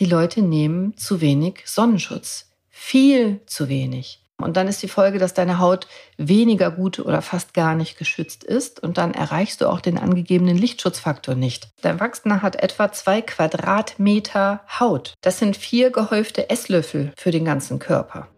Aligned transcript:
die 0.00 0.06
Leute 0.06 0.40
nehmen 0.40 0.96
zu 0.96 1.20
wenig 1.20 1.62
Sonnenschutz. 1.66 2.50
Viel 2.70 3.40
zu 3.44 3.68
wenig. 3.68 4.24
Und 4.38 4.56
dann 4.56 4.66
ist 4.66 4.82
die 4.82 4.88
Folge, 4.88 5.18
dass 5.18 5.34
deine 5.34 5.58
Haut 5.58 5.86
weniger 6.16 6.70
gut 6.70 6.98
oder 6.98 7.20
fast 7.20 7.52
gar 7.52 7.74
nicht 7.74 7.98
geschützt 7.98 8.42
ist 8.42 8.82
und 8.82 8.96
dann 8.96 9.12
erreichst 9.12 9.60
du 9.60 9.68
auch 9.68 9.82
den 9.82 9.98
angegebenen 9.98 10.56
Lichtschutzfaktor 10.56 11.34
nicht. 11.34 11.68
Dein 11.82 11.98
Erwachsener 11.98 12.40
hat 12.40 12.56
etwa 12.56 12.90
zwei 12.90 13.20
Quadratmeter 13.20 14.62
Haut. 14.80 15.12
Das 15.20 15.38
sind 15.38 15.58
vier 15.58 15.90
gehäufte 15.90 16.48
Esslöffel 16.48 17.12
für 17.18 17.30
den 17.30 17.44
ganzen 17.44 17.78
Körper. 17.78 18.28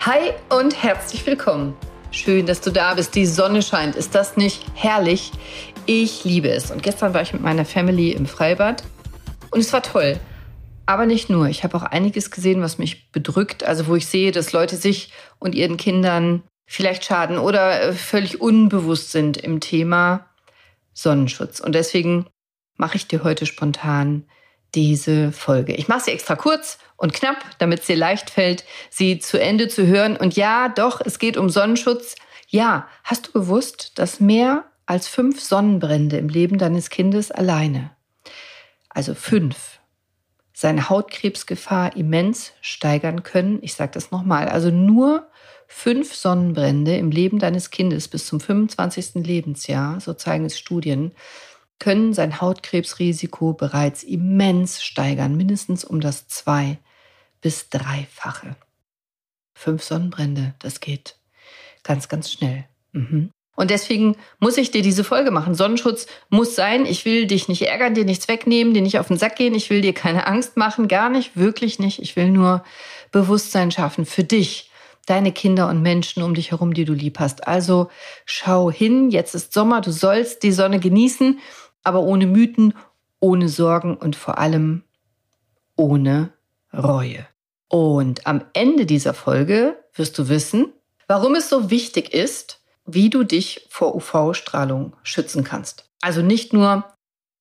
Hi 0.00 0.32
und 0.48 0.82
herzlich 0.82 1.26
willkommen. 1.26 1.76
Schön, 2.16 2.46
dass 2.46 2.62
du 2.62 2.70
da 2.72 2.94
bist. 2.94 3.14
Die 3.14 3.26
Sonne 3.26 3.60
scheint. 3.60 3.94
Ist 3.94 4.14
das 4.14 4.38
nicht 4.38 4.64
herrlich? 4.74 5.32
Ich 5.84 6.24
liebe 6.24 6.48
es. 6.48 6.70
Und 6.70 6.82
gestern 6.82 7.12
war 7.12 7.20
ich 7.20 7.34
mit 7.34 7.42
meiner 7.42 7.66
Family 7.66 8.12
im 8.12 8.24
Freibad 8.24 8.82
und 9.50 9.60
es 9.60 9.70
war 9.74 9.82
toll. 9.82 10.18
Aber 10.86 11.04
nicht 11.04 11.28
nur. 11.28 11.46
Ich 11.48 11.62
habe 11.62 11.76
auch 11.76 11.82
einiges 11.82 12.30
gesehen, 12.30 12.62
was 12.62 12.78
mich 12.78 13.12
bedrückt. 13.12 13.64
Also 13.64 13.86
wo 13.86 13.96
ich 13.96 14.06
sehe, 14.06 14.32
dass 14.32 14.52
Leute 14.52 14.76
sich 14.76 15.12
und 15.38 15.54
ihren 15.54 15.76
Kindern 15.76 16.42
vielleicht 16.66 17.04
schaden 17.04 17.36
oder 17.36 17.82
äh, 17.82 17.92
völlig 17.92 18.40
unbewusst 18.40 19.12
sind 19.12 19.36
im 19.36 19.60
Thema 19.60 20.24
Sonnenschutz. 20.94 21.60
Und 21.60 21.74
deswegen 21.74 22.24
mache 22.76 22.96
ich 22.96 23.06
dir 23.06 23.24
heute 23.24 23.44
spontan 23.44 24.24
diese 24.76 25.32
Folge. 25.32 25.72
Ich 25.72 25.88
mache 25.88 26.04
sie 26.04 26.10
extra 26.12 26.36
kurz 26.36 26.78
und 26.96 27.14
knapp, 27.14 27.44
damit 27.58 27.80
es 27.80 27.86
dir 27.86 27.96
leicht 27.96 28.30
fällt, 28.30 28.64
sie 28.90 29.18
zu 29.18 29.40
Ende 29.40 29.68
zu 29.68 29.86
hören. 29.86 30.16
Und 30.16 30.36
ja, 30.36 30.68
doch, 30.68 31.00
es 31.04 31.18
geht 31.18 31.36
um 31.36 31.48
Sonnenschutz. 31.48 32.14
Ja, 32.48 32.86
hast 33.02 33.28
du 33.28 33.32
gewusst, 33.32 33.98
dass 33.98 34.20
mehr 34.20 34.66
als 34.84 35.08
fünf 35.08 35.40
Sonnenbrände 35.42 36.18
im 36.18 36.28
Leben 36.28 36.58
deines 36.58 36.90
Kindes 36.90 37.32
alleine, 37.32 37.90
also 38.90 39.14
fünf, 39.14 39.80
seine 40.52 40.88
Hautkrebsgefahr 40.88 41.96
immens 41.96 42.52
steigern 42.60 43.22
können. 43.22 43.58
Ich 43.62 43.74
sage 43.74 43.92
das 43.92 44.10
nochmal. 44.10 44.48
Also 44.48 44.70
nur 44.70 45.26
fünf 45.66 46.14
Sonnenbrände 46.14 46.96
im 46.96 47.10
Leben 47.10 47.38
deines 47.38 47.70
Kindes 47.70 48.08
bis 48.08 48.26
zum 48.26 48.40
25. 48.40 49.16
Lebensjahr, 49.26 50.00
so 50.00 50.14
zeigen 50.14 50.44
es 50.44 50.58
Studien, 50.58 51.12
können 51.78 52.14
sein 52.14 52.40
Hautkrebsrisiko 52.40 53.52
bereits 53.52 54.02
immens 54.02 54.82
steigern, 54.82 55.36
mindestens 55.36 55.84
um 55.84 56.00
das 56.00 56.28
zwei- 56.28 56.78
bis 57.40 57.68
dreifache. 57.68 58.56
Fünf 59.54 59.82
Sonnenbrände, 59.82 60.54
das 60.58 60.80
geht 60.80 61.16
ganz, 61.82 62.08
ganz 62.08 62.32
schnell. 62.32 62.64
Mhm. 62.92 63.30
Und 63.54 63.70
deswegen 63.70 64.16
muss 64.38 64.58
ich 64.58 64.70
dir 64.70 64.82
diese 64.82 65.02
Folge 65.04 65.30
machen. 65.30 65.54
Sonnenschutz 65.54 66.06
muss 66.28 66.54
sein. 66.54 66.84
Ich 66.84 67.04
will 67.04 67.26
dich 67.26 67.48
nicht 67.48 67.62
ärgern, 67.62 67.94
dir 67.94 68.04
nichts 68.04 68.28
wegnehmen, 68.28 68.74
dir 68.74 68.82
nicht 68.82 68.98
auf 68.98 69.08
den 69.08 69.16
Sack 69.16 69.36
gehen. 69.36 69.54
Ich 69.54 69.70
will 69.70 69.80
dir 69.80 69.94
keine 69.94 70.26
Angst 70.26 70.58
machen. 70.58 70.88
Gar 70.88 71.08
nicht, 71.08 71.36
wirklich 71.36 71.78
nicht. 71.78 72.02
Ich 72.02 72.16
will 72.16 72.28
nur 72.28 72.64
Bewusstsein 73.12 73.70
schaffen 73.70 74.04
für 74.04 74.24
dich, 74.24 74.70
deine 75.06 75.32
Kinder 75.32 75.68
und 75.68 75.80
Menschen 75.80 76.22
um 76.22 76.34
dich 76.34 76.50
herum, 76.50 76.74
die 76.74 76.84
du 76.84 76.92
lieb 76.92 77.18
hast. 77.18 77.48
Also 77.48 77.88
schau 78.26 78.70
hin. 78.70 79.10
Jetzt 79.10 79.34
ist 79.34 79.54
Sommer. 79.54 79.80
Du 79.80 79.90
sollst 79.90 80.42
die 80.42 80.52
Sonne 80.52 80.78
genießen, 80.78 81.38
aber 81.86 82.02
ohne 82.02 82.26
Mythen, 82.26 82.74
ohne 83.20 83.48
Sorgen 83.48 83.96
und 83.96 84.16
vor 84.16 84.38
allem 84.38 84.82
ohne 85.76 86.32
Reue. 86.72 87.26
Und 87.68 88.26
am 88.26 88.42
Ende 88.52 88.86
dieser 88.86 89.14
Folge 89.14 89.76
wirst 89.94 90.18
du 90.18 90.28
wissen, 90.28 90.72
warum 91.06 91.34
es 91.34 91.48
so 91.48 91.70
wichtig 91.70 92.12
ist, 92.12 92.60
wie 92.86 93.10
du 93.10 93.24
dich 93.24 93.66
vor 93.70 93.94
UV-Strahlung 93.94 94.94
schützen 95.02 95.44
kannst. 95.44 95.88
Also 96.00 96.22
nicht 96.22 96.52
nur, 96.52 96.84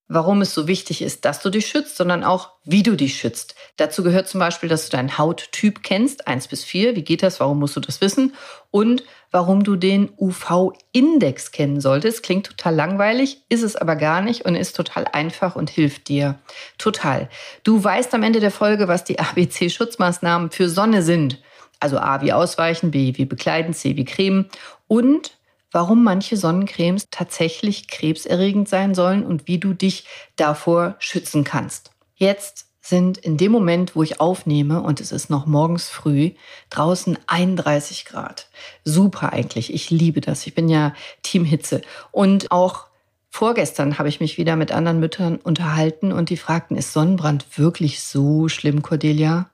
warum 0.08 0.42
es 0.42 0.54
so 0.54 0.68
wichtig 0.68 1.02
ist, 1.02 1.26
dass 1.26 1.42
du 1.42 1.50
dich 1.50 1.66
schützt, 1.66 1.98
sondern 1.98 2.24
auch, 2.24 2.52
wie 2.64 2.84
du 2.84 2.96
dich 2.96 3.18
schützt. 3.18 3.56
Dazu 3.78 4.04
gehört 4.04 4.28
zum 4.28 4.40
Beispiel, 4.40 4.70
dass 4.70 4.86
du 4.86 4.96
deinen 4.96 5.18
Hauttyp 5.18 5.82
kennst, 5.84 6.28
eins 6.28 6.48
bis 6.48 6.64
vier. 6.64 6.96
Wie 6.96 7.04
geht 7.04 7.24
das? 7.24 7.40
Warum 7.40 7.60
musst 7.60 7.76
du 7.76 7.80
das 7.80 8.02
wissen? 8.02 8.34
Und 8.70 9.04
warum 9.32 9.64
du 9.64 9.76
den 9.76 10.12
UV-Index 10.18 11.52
kennen 11.52 11.82
solltest. 11.82 12.24
Klingt 12.24 12.46
total 12.46 12.76
langweilig, 12.76 13.42
ist 13.50 13.64
es 13.64 13.76
aber 13.76 13.96
gar 13.96 14.22
nicht 14.22 14.46
und 14.46 14.56
ist 14.56 14.76
total 14.76 15.06
einfach 15.12 15.56
und 15.56 15.70
hilft 15.70 16.08
dir 16.08 16.40
total. 16.78 17.30
Du 17.64 17.84
weißt 17.84 18.14
am 18.14 18.24
Ende 18.24 18.40
der 18.40 18.52
Folge, 18.52 18.88
was 18.88 19.04
die 19.04 19.20
ABC-Schutzmaßnahmen 19.20 20.52
für 20.52 20.70
Sonne 20.70 21.02
sind. 21.02 21.42
Also 21.80 21.98
A 21.98 22.22
wie 22.22 22.32
ausweichen, 22.32 22.92
B 22.92 23.14
wie 23.18 23.26
bekleiden, 23.26 23.74
C 23.74 23.98
wie 23.98 24.06
cremen 24.06 24.50
und 24.88 25.32
warum 25.76 26.04
manche 26.04 26.38
Sonnencremes 26.38 27.10
tatsächlich 27.12 27.90
krebserregend 27.90 28.70
sein 28.70 28.96
sollen 28.96 29.26
und 29.26 29.48
wie 29.48 29.60
du 29.60 29.74
dich 29.74 30.06
davor 30.38 30.96
schützen 31.00 31.44
kannst. 31.44 31.92
Jetzt 32.16 32.68
sind 32.80 33.18
in 33.18 33.36
dem 33.36 33.52
Moment, 33.52 33.96
wo 33.96 34.02
ich 34.02 34.22
aufnehme, 34.22 34.82
und 34.82 35.02
es 35.02 35.12
ist 35.12 35.30
noch 35.30 35.46
morgens 35.46 35.90
früh, 35.90 36.32
draußen 36.70 37.20
31 37.28 38.06
Grad. 38.06 38.50
Super 38.84 39.34
eigentlich. 39.34 39.74
Ich 39.74 39.90
liebe 39.90 40.22
das. 40.22 40.48
Ich 40.48 40.56
bin 40.56 40.70
ja 40.70 40.94
Teamhitze. 41.24 41.82
Und 42.12 42.52
auch 42.52 42.88
vorgestern 43.30 44.00
habe 44.00 44.08
ich 44.08 44.22
mich 44.22 44.38
wieder 44.38 44.56
mit 44.56 44.72
anderen 44.72 45.00
Müttern 45.00 45.36
unterhalten 45.38 46.14
und 46.14 46.30
die 46.30 46.38
fragten, 46.38 46.78
ist 46.78 46.94
Sonnenbrand 46.94 47.58
wirklich 47.58 48.02
so 48.02 48.48
schlimm, 48.48 48.82
Cordelia? 48.82 49.50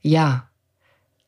Ja, 0.00 0.48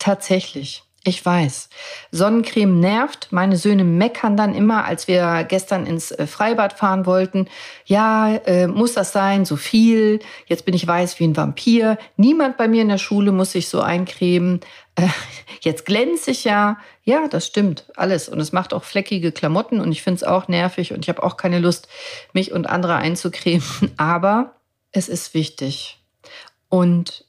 Tatsächlich. 0.01 0.83
Ich 1.03 1.25
weiß. 1.25 1.71
Sonnencreme 2.11 2.79
nervt. 2.79 3.29
Meine 3.31 3.57
Söhne 3.57 3.85
meckern 3.85 4.37
dann 4.37 4.55
immer, 4.55 4.85
als 4.85 5.09
wir 5.09 5.45
gestern 5.45 5.87
ins 5.87 6.11
äh, 6.11 6.27
Freibad 6.27 6.75
fahren 6.75 7.07
wollten. 7.07 7.49
Ja, 7.87 8.35
äh, 8.45 8.67
muss 8.67 8.93
das 8.93 9.11
sein? 9.11 9.47
So 9.47 9.57
viel. 9.57 10.19
Jetzt 10.45 10.67
bin 10.67 10.75
ich 10.75 10.87
weiß 10.87 11.19
wie 11.19 11.25
ein 11.25 11.37
Vampir. 11.37 11.97
Niemand 12.19 12.59
bei 12.59 12.69
mir 12.69 12.83
in 12.83 12.91
der 12.91 12.99
Schule 12.99 13.33
muss 13.33 13.53
sich 13.53 13.71
so 13.71 13.81
eincremen. 13.81 14.61
Äh, 14.95 15.09
jetzt 15.63 15.87
glänze 15.87 16.33
ich 16.33 16.45
ja. 16.45 16.77
Ja, 17.03 17.29
das 17.29 17.47
stimmt. 17.47 17.87
Alles. 17.97 18.29
Und 18.29 18.39
es 18.39 18.53
macht 18.53 18.75
auch 18.75 18.85
fleckige 18.85 19.33
Klamotten 19.33 19.81
und 19.81 19.93
ich 19.93 20.03
finde 20.03 20.17
es 20.17 20.25
auch 20.25 20.49
nervig 20.49 20.93
und 20.93 21.07
ich 21.07 21.09
habe 21.09 21.23
auch 21.23 21.39
keine 21.39 21.61
Lust, 21.61 21.89
mich 22.35 22.53
und 22.53 22.69
andere 22.69 22.97
einzucremen. 22.97 23.65
Aber 23.97 24.57
es 24.93 25.09
ist 25.09 25.33
wichtig. 25.33 25.99
Und 26.69 27.25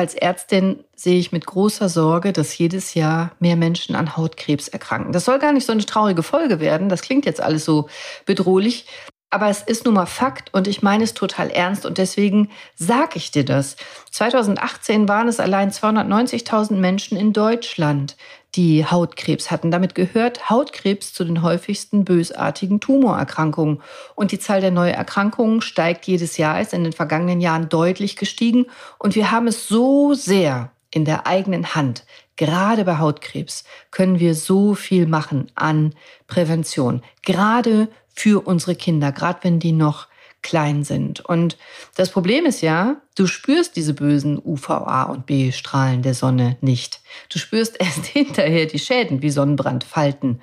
als 0.00 0.14
Ärztin 0.14 0.82
sehe 0.96 1.18
ich 1.18 1.30
mit 1.30 1.44
großer 1.44 1.90
Sorge, 1.90 2.32
dass 2.32 2.56
jedes 2.56 2.94
Jahr 2.94 3.32
mehr 3.38 3.54
Menschen 3.54 3.94
an 3.94 4.16
Hautkrebs 4.16 4.66
erkranken. 4.66 5.12
Das 5.12 5.26
soll 5.26 5.38
gar 5.38 5.52
nicht 5.52 5.66
so 5.66 5.72
eine 5.72 5.84
traurige 5.84 6.22
Folge 6.22 6.58
werden. 6.58 6.88
Das 6.88 7.02
klingt 7.02 7.26
jetzt 7.26 7.42
alles 7.42 7.66
so 7.66 7.86
bedrohlich. 8.24 8.86
Aber 9.28 9.48
es 9.48 9.60
ist 9.60 9.84
nun 9.84 9.92
mal 9.92 10.06
Fakt 10.06 10.54
und 10.54 10.66
ich 10.66 10.80
meine 10.80 11.04
es 11.04 11.12
total 11.12 11.50
ernst 11.50 11.84
und 11.84 11.98
deswegen 11.98 12.48
sage 12.76 13.16
ich 13.16 13.30
dir 13.30 13.44
das. 13.44 13.76
2018 14.10 15.06
waren 15.06 15.28
es 15.28 15.38
allein 15.38 15.70
290.000 15.70 16.76
Menschen 16.76 17.18
in 17.18 17.34
Deutschland, 17.34 18.16
die 18.54 18.84
Hautkrebs 18.84 19.50
hatten. 19.50 19.70
Damit 19.70 19.94
gehört 19.94 20.50
Hautkrebs 20.50 21.14
zu 21.14 21.24
den 21.24 21.42
häufigsten 21.42 22.04
bösartigen 22.04 22.80
Tumorerkrankungen. 22.80 23.80
Und 24.14 24.32
die 24.32 24.38
Zahl 24.38 24.60
der 24.60 24.70
Neuerkrankungen 24.70 25.60
steigt 25.60 26.06
jedes 26.06 26.36
Jahr, 26.36 26.60
ist 26.60 26.72
in 26.72 26.84
den 26.84 26.92
vergangenen 26.92 27.40
Jahren 27.40 27.68
deutlich 27.68 28.16
gestiegen. 28.16 28.66
Und 28.98 29.14
wir 29.14 29.30
haben 29.30 29.46
es 29.46 29.68
so 29.68 30.14
sehr 30.14 30.72
in 30.90 31.04
der 31.04 31.26
eigenen 31.26 31.74
Hand. 31.74 32.04
Gerade 32.36 32.84
bei 32.84 32.98
Hautkrebs 32.98 33.64
können 33.90 34.18
wir 34.18 34.34
so 34.34 34.74
viel 34.74 35.06
machen 35.06 35.52
an 35.54 35.94
Prävention. 36.26 37.02
Gerade 37.22 37.88
für 38.12 38.46
unsere 38.46 38.74
Kinder, 38.74 39.12
gerade 39.12 39.40
wenn 39.42 39.60
die 39.60 39.72
noch 39.72 40.08
klein 40.42 40.84
sind. 40.84 41.20
Und 41.20 41.56
das 41.96 42.10
Problem 42.10 42.46
ist 42.46 42.60
ja, 42.62 42.96
du 43.16 43.26
spürst 43.26 43.76
diese 43.76 43.94
bösen 43.94 44.40
UVA 44.42 45.04
und 45.04 45.26
B-Strahlen 45.26 46.02
der 46.02 46.14
Sonne 46.14 46.56
nicht. 46.60 47.00
Du 47.28 47.38
spürst 47.38 47.76
erst 47.80 48.06
hinterher 48.06 48.66
die 48.66 48.78
Schäden 48.78 49.22
wie 49.22 49.30
Sonnenbrand, 49.30 49.84
Falten 49.84 50.40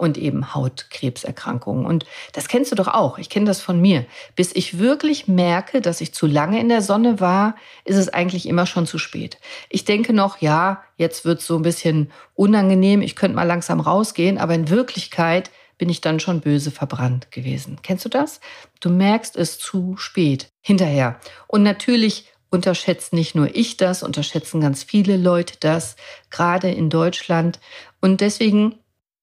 und 0.00 0.16
eben 0.16 0.54
Hautkrebserkrankungen. 0.54 1.84
Und 1.84 2.06
das 2.32 2.48
kennst 2.48 2.72
du 2.72 2.76
doch 2.76 2.88
auch. 2.88 3.18
Ich 3.18 3.28
kenne 3.28 3.44
das 3.44 3.60
von 3.60 3.78
mir. 3.80 4.06
Bis 4.34 4.54
ich 4.54 4.78
wirklich 4.78 5.28
merke, 5.28 5.82
dass 5.82 6.00
ich 6.00 6.14
zu 6.14 6.26
lange 6.26 6.58
in 6.58 6.70
der 6.70 6.80
Sonne 6.80 7.20
war, 7.20 7.54
ist 7.84 7.98
es 7.98 8.08
eigentlich 8.08 8.48
immer 8.48 8.64
schon 8.64 8.86
zu 8.86 8.96
spät. 8.96 9.36
Ich 9.68 9.84
denke 9.84 10.14
noch, 10.14 10.38
ja, 10.38 10.82
jetzt 10.96 11.26
wird 11.26 11.40
es 11.40 11.46
so 11.46 11.56
ein 11.56 11.62
bisschen 11.62 12.10
unangenehm, 12.34 13.02
ich 13.02 13.14
könnte 13.14 13.36
mal 13.36 13.42
langsam 13.42 13.78
rausgehen, 13.78 14.38
aber 14.38 14.54
in 14.54 14.70
Wirklichkeit 14.70 15.50
bin 15.80 15.88
ich 15.88 16.02
dann 16.02 16.20
schon 16.20 16.42
böse 16.42 16.70
verbrannt 16.70 17.30
gewesen. 17.30 17.78
Kennst 17.82 18.04
du 18.04 18.10
das? 18.10 18.40
Du 18.80 18.90
merkst 18.90 19.34
es 19.34 19.58
zu 19.58 19.96
spät, 19.96 20.52
hinterher. 20.60 21.18
Und 21.46 21.62
natürlich 21.62 22.26
unterschätzt 22.50 23.14
nicht 23.14 23.34
nur 23.34 23.56
ich 23.56 23.78
das, 23.78 24.02
unterschätzen 24.02 24.60
ganz 24.60 24.82
viele 24.82 25.16
Leute 25.16 25.54
das, 25.58 25.96
gerade 26.28 26.70
in 26.70 26.90
Deutschland. 26.90 27.60
Und 28.02 28.20
deswegen 28.20 28.74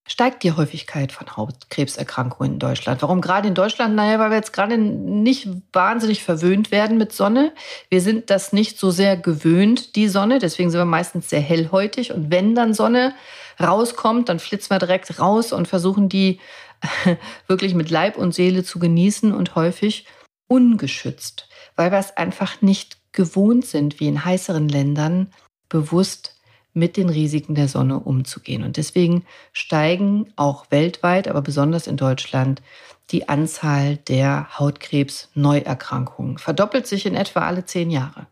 steigt 0.08 0.44
die 0.44 0.54
Häufigkeit 0.54 1.12
von 1.12 1.36
Hautkrebserkrankungen 1.36 2.54
in 2.54 2.60
Deutschland. 2.60 3.02
Warum 3.02 3.22
gerade 3.22 3.48
in 3.48 3.54
Deutschland? 3.54 3.96
Naja, 3.96 4.20
weil 4.20 4.30
wir 4.32 4.38
jetzt 4.38 4.54
gerade 4.54 4.78
nicht 4.78 5.48
wahnsinnig 5.74 6.24
verwöhnt 6.24 6.72
werden 6.72 6.98
mit 6.98 7.14
Sonne. 7.14 7.54
Wir 7.90 8.02
sind 8.02 8.30
das 8.30 8.54
nicht 8.54 8.80
so 8.80 8.90
sehr 8.90 9.18
gewöhnt, 9.18 9.96
die 9.96 10.08
Sonne. 10.08 10.40
Deswegen 10.40 10.72
sind 10.72 10.80
wir 10.80 10.86
meistens 10.86 11.30
sehr 11.30 11.42
hellhäutig. 11.42 12.14
Und 12.14 12.32
wenn 12.32 12.56
dann 12.56 12.74
Sonne 12.74 13.14
rauskommt, 13.60 14.30
dann 14.30 14.40
flitzen 14.40 14.70
wir 14.70 14.80
direkt 14.80 15.20
raus 15.20 15.52
und 15.52 15.68
versuchen 15.68 16.10
die 16.10 16.40
wirklich 17.48 17.76
mit 17.76 17.90
Leib 17.90 18.18
und 18.18 18.34
Seele 18.34 18.64
zu 18.64 18.80
genießen. 18.80 19.34
Und 19.34 19.56
häufig 19.56 20.06
ungeschützt, 20.48 21.50
weil 21.76 21.92
wir 21.92 22.00
es 22.00 22.16
einfach 22.16 22.62
nicht 22.62 22.98
gewohnt 23.12 23.66
sind, 23.66 24.00
wie 24.00 24.08
in 24.08 24.24
heißeren 24.24 24.70
Ländern, 24.70 25.34
bewusst 25.70 26.37
mit 26.78 26.96
den 26.96 27.10
Risiken 27.10 27.56
der 27.56 27.68
Sonne 27.68 28.00
umzugehen. 28.00 28.64
Und 28.64 28.78
deswegen 28.78 29.26
steigen 29.52 30.32
auch 30.36 30.68
weltweit, 30.70 31.28
aber 31.28 31.42
besonders 31.42 31.88
in 31.88 31.98
Deutschland, 31.98 32.62
die 33.10 33.30
Anzahl 33.30 33.98
der 33.98 34.60
Hautkrebs-Neuerkrankungen. 34.60 36.38
Verdoppelt 36.38 36.88
sich 36.88 37.06
in 37.06 37.16
etwa 37.16 37.42
alle 37.42 37.66
zehn 37.66 37.90
Jahre 37.90 38.28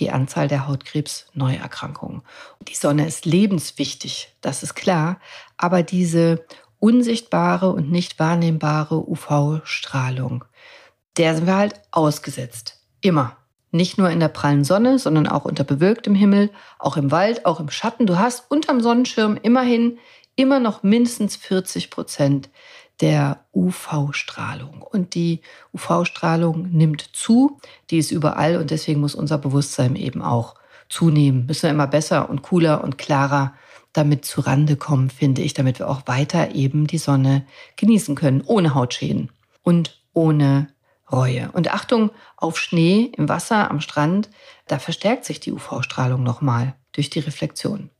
die 0.00 0.10
Anzahl 0.10 0.48
der 0.48 0.66
Hautkrebs-Neuerkrankungen. 0.66 2.22
Die 2.62 2.74
Sonne 2.74 3.06
ist 3.06 3.26
lebenswichtig, 3.26 4.34
das 4.40 4.62
ist 4.62 4.74
klar, 4.74 5.20
aber 5.56 5.82
diese 5.82 6.44
unsichtbare 6.78 7.70
und 7.70 7.92
nicht 7.92 8.18
wahrnehmbare 8.18 9.08
UV-Strahlung, 9.08 10.44
der 11.18 11.36
sind 11.36 11.46
wir 11.46 11.56
halt 11.56 11.80
ausgesetzt. 11.90 12.80
Immer. 13.00 13.36
Nicht 13.72 13.98
nur 13.98 14.10
in 14.10 14.20
der 14.20 14.28
prallen 14.28 14.64
Sonne, 14.64 14.98
sondern 14.98 15.26
auch 15.26 15.44
unter 15.44 15.64
bewölktem 15.64 16.14
Himmel, 16.14 16.50
auch 16.78 16.96
im 16.96 17.10
Wald, 17.10 17.46
auch 17.46 17.58
im 17.58 17.70
Schatten. 17.70 18.06
Du 18.06 18.18
hast 18.18 18.50
unterm 18.50 18.80
Sonnenschirm 18.80 19.38
immerhin 19.42 19.98
immer 20.36 20.60
noch 20.60 20.82
mindestens 20.82 21.36
40 21.36 21.90
Prozent 21.90 22.50
der 23.00 23.44
UV-Strahlung. 23.52 24.82
Und 24.82 25.14
die 25.14 25.40
UV-Strahlung 25.72 26.68
nimmt 26.70 27.00
zu, 27.12 27.58
die 27.90 27.98
ist 27.98 28.12
überall 28.12 28.56
und 28.56 28.70
deswegen 28.70 29.00
muss 29.00 29.14
unser 29.14 29.38
Bewusstsein 29.38 29.96
eben 29.96 30.22
auch 30.22 30.54
zunehmen. 30.88 31.46
Müssen 31.46 31.64
wir 31.64 31.70
immer 31.70 31.86
besser 31.86 32.30
und 32.30 32.42
cooler 32.42 32.84
und 32.84 32.98
klarer 32.98 33.54
damit 33.92 34.24
zurande 34.24 34.76
kommen, 34.76 35.10
finde 35.10 35.42
ich, 35.42 35.54
damit 35.54 35.78
wir 35.78 35.88
auch 35.88 36.06
weiter 36.06 36.54
eben 36.54 36.86
die 36.86 36.98
Sonne 36.98 37.44
genießen 37.76 38.14
können, 38.14 38.42
ohne 38.44 38.74
Hautschäden 38.74 39.30
und 39.62 40.00
ohne 40.14 40.68
Reue. 41.12 41.50
Und 41.52 41.72
Achtung 41.72 42.10
auf 42.36 42.58
Schnee 42.58 43.12
im 43.16 43.28
Wasser 43.28 43.70
am 43.70 43.80
Strand, 43.80 44.30
da 44.66 44.78
verstärkt 44.78 45.24
sich 45.24 45.40
die 45.40 45.52
UV-Strahlung 45.52 46.22
nochmal 46.22 46.74
durch 46.92 47.10
die 47.10 47.20
Reflexion. 47.20 47.90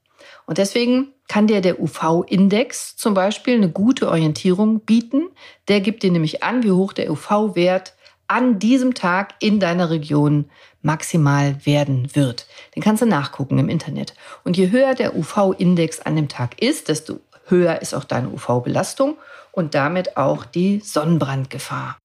Und 0.46 0.58
deswegen 0.58 1.08
kann 1.28 1.46
dir 1.46 1.60
der 1.60 1.80
UV-Index 1.80 2.96
zum 2.96 3.14
Beispiel 3.14 3.54
eine 3.54 3.70
gute 3.70 4.08
Orientierung 4.08 4.80
bieten. 4.80 5.28
Der 5.68 5.80
gibt 5.80 6.02
dir 6.02 6.10
nämlich 6.10 6.42
an, 6.42 6.62
wie 6.62 6.72
hoch 6.72 6.92
der 6.92 7.10
UV-Wert 7.10 7.94
an 8.28 8.58
diesem 8.58 8.94
Tag 8.94 9.34
in 9.40 9.60
deiner 9.60 9.90
Region 9.90 10.46
maximal 10.80 11.64
werden 11.66 12.14
wird. 12.14 12.46
Den 12.74 12.82
kannst 12.82 13.02
du 13.02 13.06
nachgucken 13.06 13.58
im 13.58 13.68
Internet. 13.68 14.14
Und 14.44 14.56
je 14.56 14.70
höher 14.70 14.94
der 14.94 15.16
UV-Index 15.16 16.00
an 16.00 16.16
dem 16.16 16.28
Tag 16.28 16.60
ist, 16.62 16.88
desto 16.88 17.20
höher 17.46 17.82
ist 17.82 17.94
auch 17.94 18.04
deine 18.04 18.30
UV-Belastung 18.30 19.16
und 19.52 19.74
damit 19.74 20.16
auch 20.16 20.44
die 20.44 20.80
Sonnenbrandgefahr. 20.80 21.98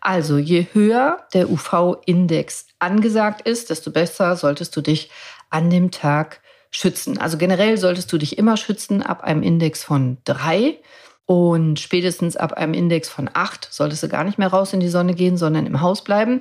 Also 0.00 0.38
je 0.38 0.66
höher 0.72 1.18
der 1.34 1.50
UV-Index 1.50 2.66
angesagt 2.78 3.42
ist, 3.42 3.70
desto 3.70 3.90
besser 3.90 4.36
solltest 4.36 4.76
du 4.76 4.80
dich 4.80 5.10
an 5.50 5.70
dem 5.70 5.90
Tag 5.90 6.40
schützen. 6.70 7.18
Also 7.18 7.38
generell 7.38 7.78
solltest 7.78 8.12
du 8.12 8.18
dich 8.18 8.38
immer 8.38 8.56
schützen 8.56 9.02
ab 9.02 9.22
einem 9.24 9.42
Index 9.42 9.82
von 9.82 10.18
drei 10.24 10.78
und 11.26 11.78
spätestens 11.78 12.36
ab 12.36 12.54
einem 12.54 12.72
Index 12.72 13.08
von 13.08 13.28
acht 13.32 13.68
solltest 13.70 14.02
du 14.02 14.08
gar 14.08 14.24
nicht 14.24 14.38
mehr 14.38 14.48
raus 14.48 14.72
in 14.72 14.80
die 14.80 14.88
Sonne 14.88 15.14
gehen, 15.14 15.36
sondern 15.36 15.66
im 15.66 15.80
Haus 15.82 16.02
bleiben. 16.02 16.40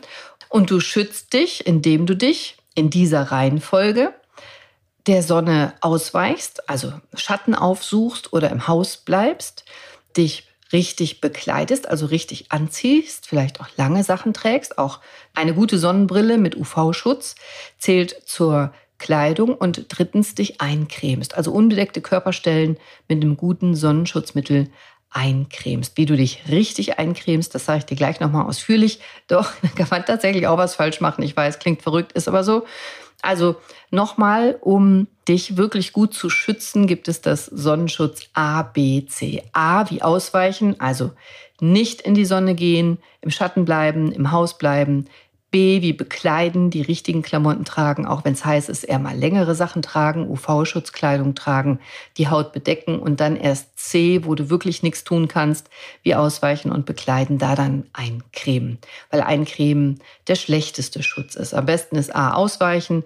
Und 0.49 0.71
du 0.71 0.79
schützt 0.79 1.33
dich, 1.33 1.67
indem 1.67 2.05
du 2.05 2.15
dich 2.15 2.57
in 2.73 2.89
dieser 2.89 3.23
Reihenfolge 3.23 4.13
der 5.05 5.23
Sonne 5.23 5.73
ausweichst, 5.81 6.69
also 6.69 6.93
Schatten 7.13 7.55
aufsuchst 7.55 8.31
oder 8.33 8.49
im 8.49 8.67
Haus 8.67 8.97
bleibst, 8.97 9.65
dich 10.15 10.47
richtig 10.73 11.21
bekleidest, 11.21 11.87
also 11.87 12.05
richtig 12.07 12.51
anziehst, 12.51 13.27
vielleicht 13.27 13.61
auch 13.61 13.67
lange 13.77 14.03
Sachen 14.03 14.33
trägst, 14.33 14.77
auch 14.77 14.99
eine 15.33 15.53
gute 15.53 15.77
Sonnenbrille 15.77 16.37
mit 16.37 16.55
UV-Schutz 16.55 17.35
zählt 17.77 18.15
zur 18.25 18.73
Kleidung 18.99 19.53
und 19.53 19.85
drittens 19.89 20.33
dich 20.35 20.59
eincremst, 20.59 21.35
also 21.35 21.51
unbedeckte 21.51 22.01
Körperstellen 22.01 22.77
mit 23.07 23.23
einem 23.23 23.37
guten 23.37 23.75
Sonnenschutzmittel 23.75 24.69
eincremst. 25.09 25.97
Wie 25.97 26.05
du 26.05 26.15
dich 26.15 26.43
richtig 26.49 26.99
eincremst, 26.99 27.55
das 27.55 27.65
sage 27.65 27.79
ich 27.79 27.85
dir 27.85 27.95
gleich 27.95 28.19
nochmal 28.19 28.45
ausführlich. 28.45 28.99
Doch, 29.27 29.51
da 29.61 29.67
kann 29.69 29.87
man 29.89 30.05
tatsächlich 30.05 30.47
auch 30.47 30.57
was 30.57 30.75
falsch 30.75 31.01
machen. 31.01 31.23
Ich 31.23 31.35
weiß, 31.35 31.59
klingt 31.59 31.81
verrückt, 31.81 32.11
ist 32.13 32.27
aber 32.27 32.43
so. 32.43 32.65
Also 33.21 33.55
nochmal, 33.89 34.57
um 34.61 35.07
dich 35.27 35.57
wirklich 35.57 35.91
gut 35.91 36.13
zu 36.13 36.29
schützen, 36.29 36.85
gibt 36.85 37.07
es 37.07 37.21
das 37.21 37.45
Sonnenschutz 37.45 38.29
A, 38.33 38.61
B, 38.61 39.05
C. 39.07 39.43
A 39.53 39.89
wie 39.89 40.01
ausweichen, 40.01 40.79
also 40.79 41.11
nicht 41.59 42.01
in 42.01 42.13
die 42.13 42.25
Sonne 42.25 42.53
gehen, 42.53 42.99
im 43.21 43.31
Schatten 43.31 43.65
bleiben, 43.65 44.11
im 44.11 44.31
Haus 44.31 44.57
bleiben. 44.57 45.07
B 45.49 45.81
wie 45.81 45.93
bekleiden, 45.93 46.69
die 46.69 46.81
richtigen 46.81 47.21
Klamotten 47.21 47.63
tragen, 47.63 48.05
auch 48.05 48.25
wenn 48.25 48.33
es 48.33 48.43
heiß 48.43 48.67
ist, 48.67 48.83
eher 48.83 48.99
mal 48.99 49.15
längere 49.15 49.55
Sachen 49.55 49.81
tragen, 49.81 50.27
UV-Schutzkleidung 50.29 51.35
tragen, 51.35 51.79
die 52.17 52.27
Haut 52.27 52.51
bedecken 52.51 52.99
und 52.99 53.21
dann 53.21 53.37
erst 53.37 53.79
C, 53.79 54.25
wo 54.25 54.35
du 54.35 54.49
wirklich 54.49 54.83
nichts 54.83 55.05
tun 55.05 55.29
kannst, 55.29 55.69
wie 56.03 56.15
ausweichen 56.15 56.71
und 56.71 56.85
bekleiden, 56.85 57.37
da 57.37 57.55
dann 57.55 57.85
eincremen. 57.93 58.79
Weil 59.09 59.21
eincremen 59.21 59.99
der 60.27 60.35
schlechteste 60.35 61.01
Schutz 61.01 61.35
ist. 61.35 61.53
Am 61.53 61.65
besten 61.65 61.95
ist 61.95 62.13
A 62.13 62.33
ausweichen, 62.33 63.05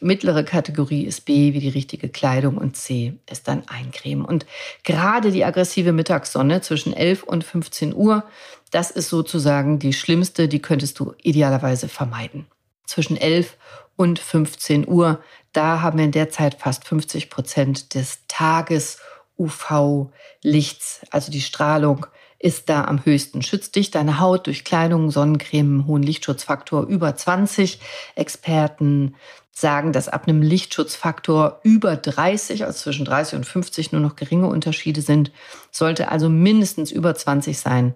mittlere 0.00 0.42
Kategorie 0.42 1.04
ist 1.04 1.24
B 1.24 1.52
wie 1.52 1.60
die 1.60 1.68
richtige 1.68 2.08
Kleidung 2.08 2.56
und 2.58 2.76
C 2.76 3.14
ist 3.30 3.48
dann 3.48 3.64
eincremen. 3.68 4.24
Und 4.24 4.46
gerade 4.84 5.30
die 5.30 5.44
aggressive 5.44 5.92
Mittagssonne 5.92 6.60
zwischen 6.60 6.92
11 6.92 7.22
und 7.22 7.44
15 7.44 7.94
Uhr 7.94 8.24
das 8.70 8.90
ist 8.90 9.08
sozusagen 9.08 9.78
die 9.78 9.92
schlimmste, 9.92 10.48
die 10.48 10.62
könntest 10.62 10.98
du 10.98 11.14
idealerweise 11.22 11.88
vermeiden. 11.88 12.46
Zwischen 12.86 13.16
11 13.16 13.56
und 13.96 14.18
15 14.18 14.88
Uhr, 14.88 15.20
da 15.52 15.82
haben 15.82 15.98
wir 15.98 16.04
in 16.04 16.12
der 16.12 16.30
Zeit 16.30 16.54
fast 16.54 16.86
50 16.86 17.30
Prozent 17.30 17.94
des 17.94 18.20
Tages 18.28 18.98
UV-Lichts, 19.38 21.00
also 21.10 21.32
die 21.32 21.40
Strahlung 21.40 22.06
ist 22.38 22.70
da 22.70 22.84
am 22.84 23.04
höchsten. 23.04 23.42
Schützt 23.42 23.76
dich 23.76 23.90
deine 23.90 24.18
Haut 24.18 24.46
durch 24.46 24.64
Kleidung, 24.64 25.10
Sonnencreme, 25.10 25.86
hohen 25.86 26.02
Lichtschutzfaktor 26.02 26.86
über 26.86 27.14
20. 27.14 27.80
Experten 28.14 29.14
sagen, 29.52 29.92
dass 29.92 30.08
ab 30.08 30.26
einem 30.26 30.42
Lichtschutzfaktor 30.42 31.60
über 31.62 31.96
30, 31.96 32.64
also 32.64 32.78
zwischen 32.78 33.04
30 33.04 33.36
und 33.36 33.44
50 33.44 33.92
nur 33.92 34.00
noch 34.00 34.16
geringe 34.16 34.46
Unterschiede 34.46 35.02
sind, 35.02 35.32
sollte 35.70 36.10
also 36.10 36.28
mindestens 36.28 36.90
über 36.90 37.14
20 37.14 37.58
sein, 37.58 37.94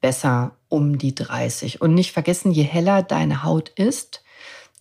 besser 0.00 0.52
um 0.68 0.98
die 0.98 1.14
30. 1.14 1.80
Und 1.80 1.94
nicht 1.94 2.12
vergessen, 2.12 2.52
je 2.52 2.64
heller 2.64 3.02
deine 3.02 3.42
Haut 3.42 3.70
ist, 3.70 4.22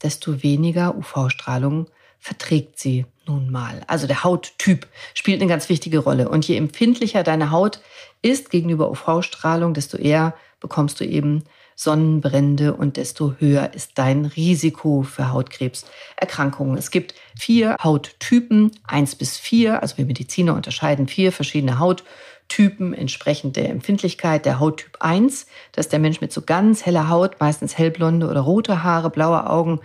desto 0.03 0.44
weniger 0.44 0.96
UV-Strahlung 0.96 1.88
verträgt 2.20 2.79
sie 2.79 3.05
nun 3.27 3.51
mal. 3.51 3.82
Also 3.88 4.08
der 4.08 4.24
Hauttyp 4.24 4.88
spielt 5.13 5.41
eine 5.41 5.50
ganz 5.50 5.70
wichtige 5.70 6.00
Rolle. 6.00 6.29
Und 6.29 6.48
je 6.48 6.58
empfindlicher 6.58 7.24
deine 7.24 7.51
Haut 7.51 7.82
ist 8.22 8.50
gegenüber 8.50 8.89
UV-Strahlung, 8.89 9.74
desto 9.74 9.98
eher 9.98 10.34
bekommst 10.60 11.00
du 11.00 11.05
eben 11.05 11.44
Sonnenbrände 11.75 12.74
und 12.74 12.98
desto 12.98 13.36
höher 13.38 13.74
ist 13.74 13.91
dein 13.96 14.25
Risiko 14.25 15.03
für 15.03 15.32
Hautkrebserkrankungen. 15.32 16.77
Es 16.77 16.89
gibt 16.89 17.13
vier 17.38 17.75
Hauttypen, 17.84 18.72
eins 18.86 19.15
bis 19.15 19.38
vier. 19.38 19.82
Also 19.82 19.98
wir 19.98 20.05
Mediziner 20.05 20.55
unterscheiden 20.55 21.08
vier 21.08 21.32
verschiedene 21.32 21.79
Hauttypen. 21.79 22.10
Typen 22.48 22.94
entsprechend 22.94 23.55
der 23.55 23.70
Empfindlichkeit. 23.70 24.46
Der 24.46 24.60
Hauttyp 24.60 24.98
1, 25.00 25.48
das 25.72 25.88
ist 25.88 25.91
der 25.91 26.00
Mensch 26.00 26.22
mit 26.22 26.32
so 26.32 26.41
ganz 26.41 26.86
heller 26.86 27.10
Haut, 27.10 27.39
meistens 27.39 27.77
hellblonde 27.77 28.29
oder 28.29 28.41
rote 28.41 28.84
Haare, 28.84 29.10
blaue 29.10 29.50
Augen. 29.50 29.79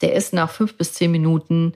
Der 0.00 0.14
ist 0.14 0.32
nach 0.32 0.50
fünf 0.50 0.76
bis 0.76 0.92
zehn 0.94 1.10
Minuten 1.10 1.74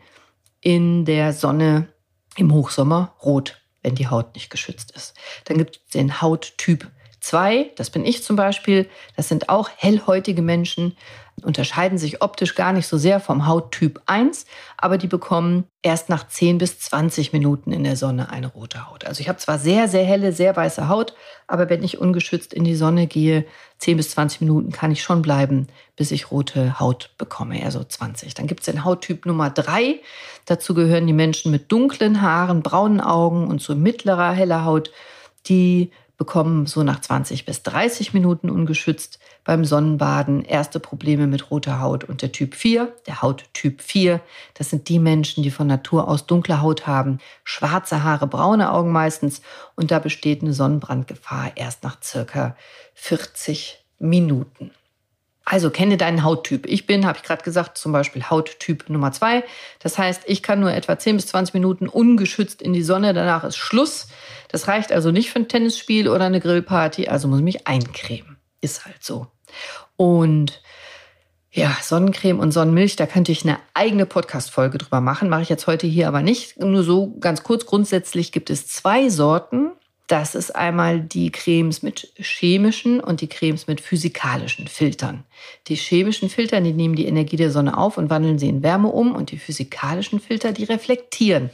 in 0.60 1.04
der 1.04 1.32
Sonne 1.32 1.88
im 2.36 2.52
Hochsommer 2.52 3.14
rot, 3.22 3.60
wenn 3.82 3.94
die 3.94 4.08
Haut 4.08 4.34
nicht 4.34 4.50
geschützt 4.50 4.90
ist. 4.92 5.14
Dann 5.44 5.58
gibt 5.58 5.76
es 5.76 5.92
den 5.92 6.20
Hauttyp 6.20 6.90
2, 7.26 7.72
das 7.74 7.90
bin 7.90 8.04
ich 8.04 8.22
zum 8.22 8.36
Beispiel. 8.36 8.88
Das 9.16 9.28
sind 9.28 9.48
auch 9.48 9.68
hellhäutige 9.76 10.42
Menschen, 10.42 10.96
unterscheiden 11.42 11.98
sich 11.98 12.22
optisch 12.22 12.54
gar 12.54 12.72
nicht 12.72 12.86
so 12.86 12.96
sehr 12.96 13.20
vom 13.20 13.46
Hauttyp 13.46 14.00
1, 14.06 14.46
aber 14.78 14.96
die 14.96 15.08
bekommen 15.08 15.64
erst 15.82 16.08
nach 16.08 16.28
10 16.28 16.58
bis 16.58 16.78
20 16.78 17.32
Minuten 17.32 17.72
in 17.72 17.84
der 17.84 17.96
Sonne 17.96 18.30
eine 18.30 18.46
rote 18.46 18.88
Haut. 18.88 19.04
Also 19.04 19.20
ich 19.20 19.28
habe 19.28 19.38
zwar 19.38 19.58
sehr, 19.58 19.88
sehr 19.88 20.04
helle, 20.04 20.32
sehr 20.32 20.56
weiße 20.56 20.88
Haut, 20.88 21.14
aber 21.46 21.68
wenn 21.68 21.82
ich 21.82 21.98
ungeschützt 21.98 22.54
in 22.54 22.64
die 22.64 22.76
Sonne 22.76 23.06
gehe, 23.06 23.44
10 23.78 23.96
bis 23.96 24.10
20 24.12 24.40
Minuten 24.42 24.70
kann 24.70 24.92
ich 24.92 25.02
schon 25.02 25.20
bleiben, 25.20 25.66
bis 25.96 26.12
ich 26.12 26.30
rote 26.30 26.78
Haut 26.78 27.10
bekomme, 27.18 27.60
eher 27.60 27.72
so 27.72 27.82
20. 27.82 28.34
Dann 28.34 28.46
gibt 28.46 28.60
es 28.60 28.66
den 28.66 28.84
Hauttyp 28.84 29.26
Nummer 29.26 29.50
3. 29.50 30.00
Dazu 30.46 30.74
gehören 30.74 31.06
die 31.06 31.12
Menschen 31.12 31.50
mit 31.50 31.72
dunklen 31.72 32.22
Haaren, 32.22 32.62
braunen 32.62 33.00
Augen 33.00 33.48
und 33.48 33.60
so 33.60 33.74
mittlerer 33.74 34.32
heller 34.32 34.64
Haut, 34.64 34.90
die 35.48 35.90
bekommen 36.16 36.66
so 36.66 36.82
nach 36.82 37.00
20 37.00 37.44
bis 37.44 37.62
30 37.62 38.14
Minuten 38.14 38.50
ungeschützt 38.50 39.18
beim 39.44 39.64
Sonnenbaden 39.64 40.44
erste 40.44 40.80
Probleme 40.80 41.26
mit 41.26 41.50
roter 41.50 41.80
Haut. 41.80 42.04
Und 42.04 42.22
der 42.22 42.32
Typ 42.32 42.54
4, 42.54 42.92
der 43.06 43.22
Hauttyp 43.22 43.82
4, 43.82 44.20
das 44.54 44.70
sind 44.70 44.88
die 44.88 44.98
Menschen, 44.98 45.42
die 45.42 45.50
von 45.50 45.66
Natur 45.66 46.08
aus 46.08 46.26
dunkle 46.26 46.62
Haut 46.62 46.86
haben, 46.86 47.18
schwarze 47.44 48.02
Haare, 48.02 48.26
braune 48.26 48.72
Augen 48.72 48.92
meistens. 48.92 49.42
Und 49.74 49.90
da 49.90 49.98
besteht 49.98 50.42
eine 50.42 50.52
Sonnenbrandgefahr 50.52 51.52
erst 51.56 51.84
nach 51.84 52.02
circa 52.02 52.56
40 52.94 53.84
Minuten. 53.98 54.70
Also 55.48 55.70
kenne 55.70 55.96
deinen 55.96 56.24
Hauttyp. 56.24 56.66
Ich 56.66 56.86
bin, 56.86 57.06
habe 57.06 57.18
ich 57.18 57.24
gerade 57.24 57.44
gesagt, 57.44 57.78
zum 57.78 57.92
Beispiel 57.92 58.28
Hauttyp 58.28 58.90
Nummer 58.90 59.12
zwei. 59.12 59.44
Das 59.78 59.96
heißt, 59.96 60.24
ich 60.26 60.42
kann 60.42 60.58
nur 60.58 60.72
etwa 60.72 60.98
10 60.98 61.14
bis 61.16 61.28
20 61.28 61.54
Minuten 61.54 61.88
ungeschützt 61.88 62.60
in 62.60 62.72
die 62.72 62.82
Sonne. 62.82 63.14
Danach 63.14 63.44
ist 63.44 63.56
Schluss. 63.56 64.08
Das 64.48 64.66
reicht 64.66 64.90
also 64.90 65.12
nicht 65.12 65.30
für 65.30 65.38
ein 65.38 65.46
Tennisspiel 65.46 66.08
oder 66.08 66.24
eine 66.24 66.40
Grillparty. 66.40 67.06
Also 67.06 67.28
muss 67.28 67.38
ich 67.38 67.44
mich 67.44 67.66
eincremen. 67.68 68.38
Ist 68.60 68.86
halt 68.86 69.04
so. 69.04 69.28
Und 69.94 70.62
ja, 71.52 71.76
Sonnencreme 71.80 72.40
und 72.40 72.50
Sonnenmilch, 72.50 72.96
da 72.96 73.06
könnte 73.06 73.30
ich 73.30 73.44
eine 73.44 73.60
eigene 73.72 74.04
Podcast-Folge 74.04 74.78
drüber 74.78 75.00
machen. 75.00 75.28
Mache 75.28 75.42
ich 75.42 75.48
jetzt 75.48 75.68
heute 75.68 75.86
hier 75.86 76.08
aber 76.08 76.22
nicht. 76.22 76.58
Nur 76.58 76.82
so 76.82 77.16
ganz 77.20 77.44
kurz. 77.44 77.66
Grundsätzlich 77.66 78.32
gibt 78.32 78.50
es 78.50 78.66
zwei 78.66 79.08
Sorten 79.10 79.70
das 80.06 80.34
ist 80.36 80.54
einmal 80.54 81.00
die 81.00 81.32
Cremes 81.32 81.82
mit 81.82 82.12
chemischen 82.16 83.00
und 83.00 83.20
die 83.20 83.28
Cremes 83.28 83.66
mit 83.66 83.80
physikalischen 83.80 84.68
Filtern. 84.68 85.24
Die 85.66 85.74
chemischen 85.74 86.28
Filter, 86.28 86.60
die 86.60 86.72
nehmen 86.72 86.94
die 86.94 87.06
Energie 87.06 87.36
der 87.36 87.50
Sonne 87.50 87.76
auf 87.76 87.98
und 87.98 88.08
wandeln 88.08 88.38
sie 88.38 88.48
in 88.48 88.62
Wärme 88.62 88.88
um 88.88 89.16
und 89.16 89.32
die 89.32 89.38
physikalischen 89.38 90.20
Filter, 90.20 90.52
die 90.52 90.64
reflektieren 90.64 91.50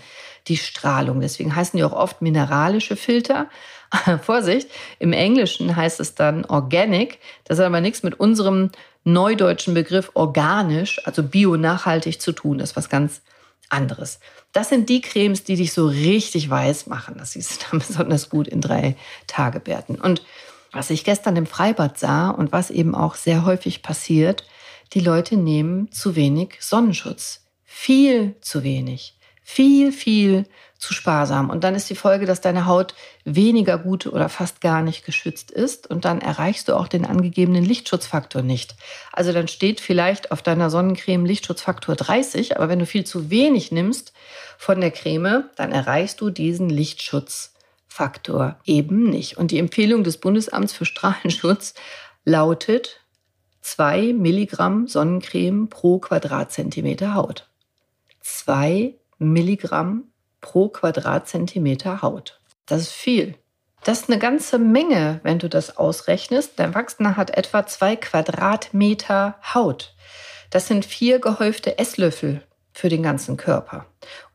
die 0.49 0.57
Strahlung. 0.57 1.21
Deswegen 1.21 1.55
heißen 1.55 1.77
die 1.77 1.85
auch 1.85 1.93
oft 1.93 2.21
mineralische 2.21 2.97
Filter. 2.97 3.49
Vorsicht, 4.23 4.69
im 4.99 5.13
Englischen 5.13 5.77
heißt 5.77 6.01
es 6.01 6.15
dann 6.15 6.45
organic. 6.45 7.19
Das 7.45 7.59
hat 7.59 7.67
aber 7.67 7.81
nichts 7.81 8.03
mit 8.03 8.19
unserem 8.19 8.71
neudeutschen 9.05 9.75
Begriff 9.75 10.11
organisch, 10.15 11.01
also 11.07 11.23
bio-nachhaltig 11.23 12.21
zu 12.21 12.33
tun. 12.33 12.59
Das 12.59 12.71
ist 12.71 12.77
was 12.77 12.89
ganz 12.89 13.23
anderes. 13.73 14.21
Das 14.53 14.69
sind 14.69 14.89
die 14.89 15.01
Cremes, 15.01 15.45
die 15.45 15.57
dich 15.57 15.73
so 15.73 15.87
richtig 15.87 16.49
weiß 16.49 16.87
machen. 16.87 17.17
Das 17.19 17.33
siehst 17.33 17.53
du 17.53 17.67
dann 17.71 17.79
besonders 17.87 18.29
gut 18.29 18.49
in 18.49 18.61
drei 18.61 18.97
Tagebärten. 19.27 20.01
Und 20.01 20.23
was 20.73 20.91
ich 20.91 21.05
gestern 21.05 21.37
im 21.37 21.47
Freibad 21.47 21.99
sah 21.99 22.31
und 22.31 22.53
was 22.53 22.71
eben 22.71 22.95
auch 22.95 23.15
sehr 23.15 23.45
häufig 23.45 23.83
passiert, 23.83 24.45
die 24.95 25.01
Leute 25.01 25.37
nehmen 25.37 25.91
zu 25.91 26.17
wenig 26.17 26.57
Sonnenschutz. 26.61 27.45
Viel 27.65 28.37
zu 28.41 28.63
wenig. 28.63 29.17
Viel, 29.43 29.93
viel 29.93 30.47
zu 30.83 30.95
sparsam. 30.95 31.49
Und 31.49 31.63
dann 31.63 31.77
ist 31.77 31.89
die 31.91 31.95
Folge, 31.95 32.27
dass 32.27 32.41
deine 32.41 32.67
Haut 32.67 32.95
weniger 33.25 33.79
gut 33.79 34.07
oder 34.07 34.29
fast 34.29 34.61
gar 34.61 34.83
nicht 34.83 35.05
geschützt 35.05 35.53
ist. 35.53 35.89
Und 35.89 36.05
dann 36.05 36.21
erreichst 36.21 36.69
du 36.69 36.77
auch 36.77 36.89
den 36.89 37.05
angegebenen 37.05 37.65
Lichtschutzfaktor 37.65 38.43
nicht. 38.43 38.75
Also 39.13 39.33
dann 39.33 39.47
steht 39.47 39.81
vielleicht 39.81 40.33
auf 40.33 40.43
deiner 40.43 40.71
Sonnencreme 40.71 41.25
Lichtschutzfaktor 41.25 41.95
30, 41.95 42.57
aber 42.57 42.69
wenn 42.69 42.81
du 42.81 42.87
viel 42.87 43.05
zu 43.05 43.31
wenig 43.31 43.71
nimmst 43.71 44.13
von 44.59 44.81
der 44.81 44.91
Creme, 44.91 45.45
dann 45.55 45.71
erreichst 45.71 46.21
du 46.21 46.31
diesen 46.31 46.69
Lichtschutzfaktor 46.69 48.57
eben 48.65 49.09
nicht. 49.09 49.37
Und 49.37 49.53
die 49.53 49.61
Empfehlung 49.61 50.03
des 50.03 50.19
Bundesamts 50.19 50.73
für 50.73 50.85
Strahlenschutz 50.85 51.75
lautet 52.25 53.01
2 53.61 54.13
Milligramm 54.15 54.89
Sonnencreme 54.89 55.69
pro 55.69 56.01
Quadratzentimeter 56.01 57.15
Haut. 57.15 57.49
2 58.21 58.95
Milligramm 59.23 60.13
pro 60.41 60.69
Quadratzentimeter 60.69 62.03
Haut. 62.03 62.41
Das 62.67 62.83
ist 62.83 62.93
viel. 62.93 63.37
Das 63.85 64.03
ist 64.03 64.11
eine 64.11 64.19
ganze 64.19 64.59
Menge, 64.59 65.21
wenn 65.25 65.39
du 65.39 65.49
das 65.49 65.77
ausrechnest. 65.77 66.59
Der 66.59 66.67
Erwachsene 66.67 67.17
hat 67.17 67.37
etwa 67.37 67.67
zwei 67.67 67.97
Quadratmeter 67.97 69.37
Haut. 69.55 69.95
Das 70.51 70.69
sind 70.69 70.85
vier 70.85 71.19
gehäufte 71.19 71.79
Esslöffel 71.79 72.43
für 72.73 72.89
den 72.89 73.03
ganzen 73.03 73.37
Körper. 73.37 73.87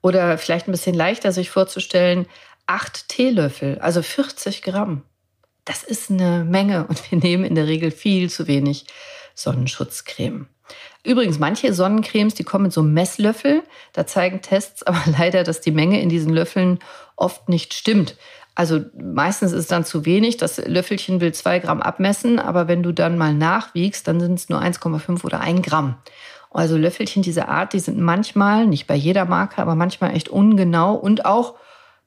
Oder 0.02 0.38
vielleicht 0.38 0.68
ein 0.68 0.72
bisschen 0.72 0.96
leichter 0.96 1.32
sich 1.32 1.50
vorzustellen, 1.50 2.28
acht 2.66 3.08
Teelöffel, 3.08 3.80
also 3.80 4.02
40 4.02 4.62
Gramm. 4.62 5.04
Das 5.64 5.84
ist 5.84 6.10
eine 6.10 6.44
Menge 6.44 6.86
und 6.88 7.12
wir 7.12 7.18
nehmen 7.18 7.44
in 7.44 7.56
der 7.56 7.68
Regel 7.68 7.92
viel 7.92 8.30
zu 8.30 8.48
wenig 8.48 8.86
Sonnenschutzcreme. 9.34 10.48
Übrigens, 11.08 11.40
manche 11.40 11.74
Sonnencremes, 11.74 12.34
die 12.34 12.44
kommen 12.44 12.66
in 12.66 12.72
so 12.72 12.84
Messlöffel. 12.84 13.64
Da 13.94 14.06
zeigen 14.06 14.42
Tests 14.42 14.84
aber 14.84 15.02
leider, 15.18 15.44
dass 15.44 15.62
die 15.62 15.72
Menge 15.72 16.02
in 16.02 16.10
diesen 16.10 16.34
Löffeln 16.34 16.80
oft 17.16 17.48
nicht 17.48 17.74
stimmt. 17.74 18.18
Also 18.56 18.82
meistens 19.00 19.54
ist 19.54 19.60
es 19.60 19.68
dann 19.68 19.86
zu 19.86 20.04
wenig. 20.06 20.36
Das 20.36 20.58
Löffelchen 20.58 21.22
will 21.22 21.34
zwei 21.34 21.60
Gramm 21.60 21.82
abmessen, 21.82 22.40
aber 22.40 22.68
wenn 22.68 22.84
du 22.84 22.92
dann 22.92 23.18
mal 23.18 23.34
nachwiegst, 23.34 24.06
dann 24.08 24.20
sind 24.20 24.34
es 24.34 24.50
nur 24.50 24.62
1,5 24.62 25.24
oder 25.24 25.40
1 25.40 25.62
Gramm. 25.62 25.96
Also 26.52 26.76
Löffelchen 26.76 27.24
dieser 27.24 27.48
Art, 27.48 27.72
die 27.72 27.80
sind 27.80 28.00
manchmal, 28.00 28.68
nicht 28.68 28.86
bei 28.86 28.96
jeder 28.96 29.26
Marke, 29.26 29.62
aber 29.62 29.76
manchmal 29.76 30.14
echt 30.14 30.28
ungenau 30.28 30.96
und 30.96 31.26
auch 31.26 31.56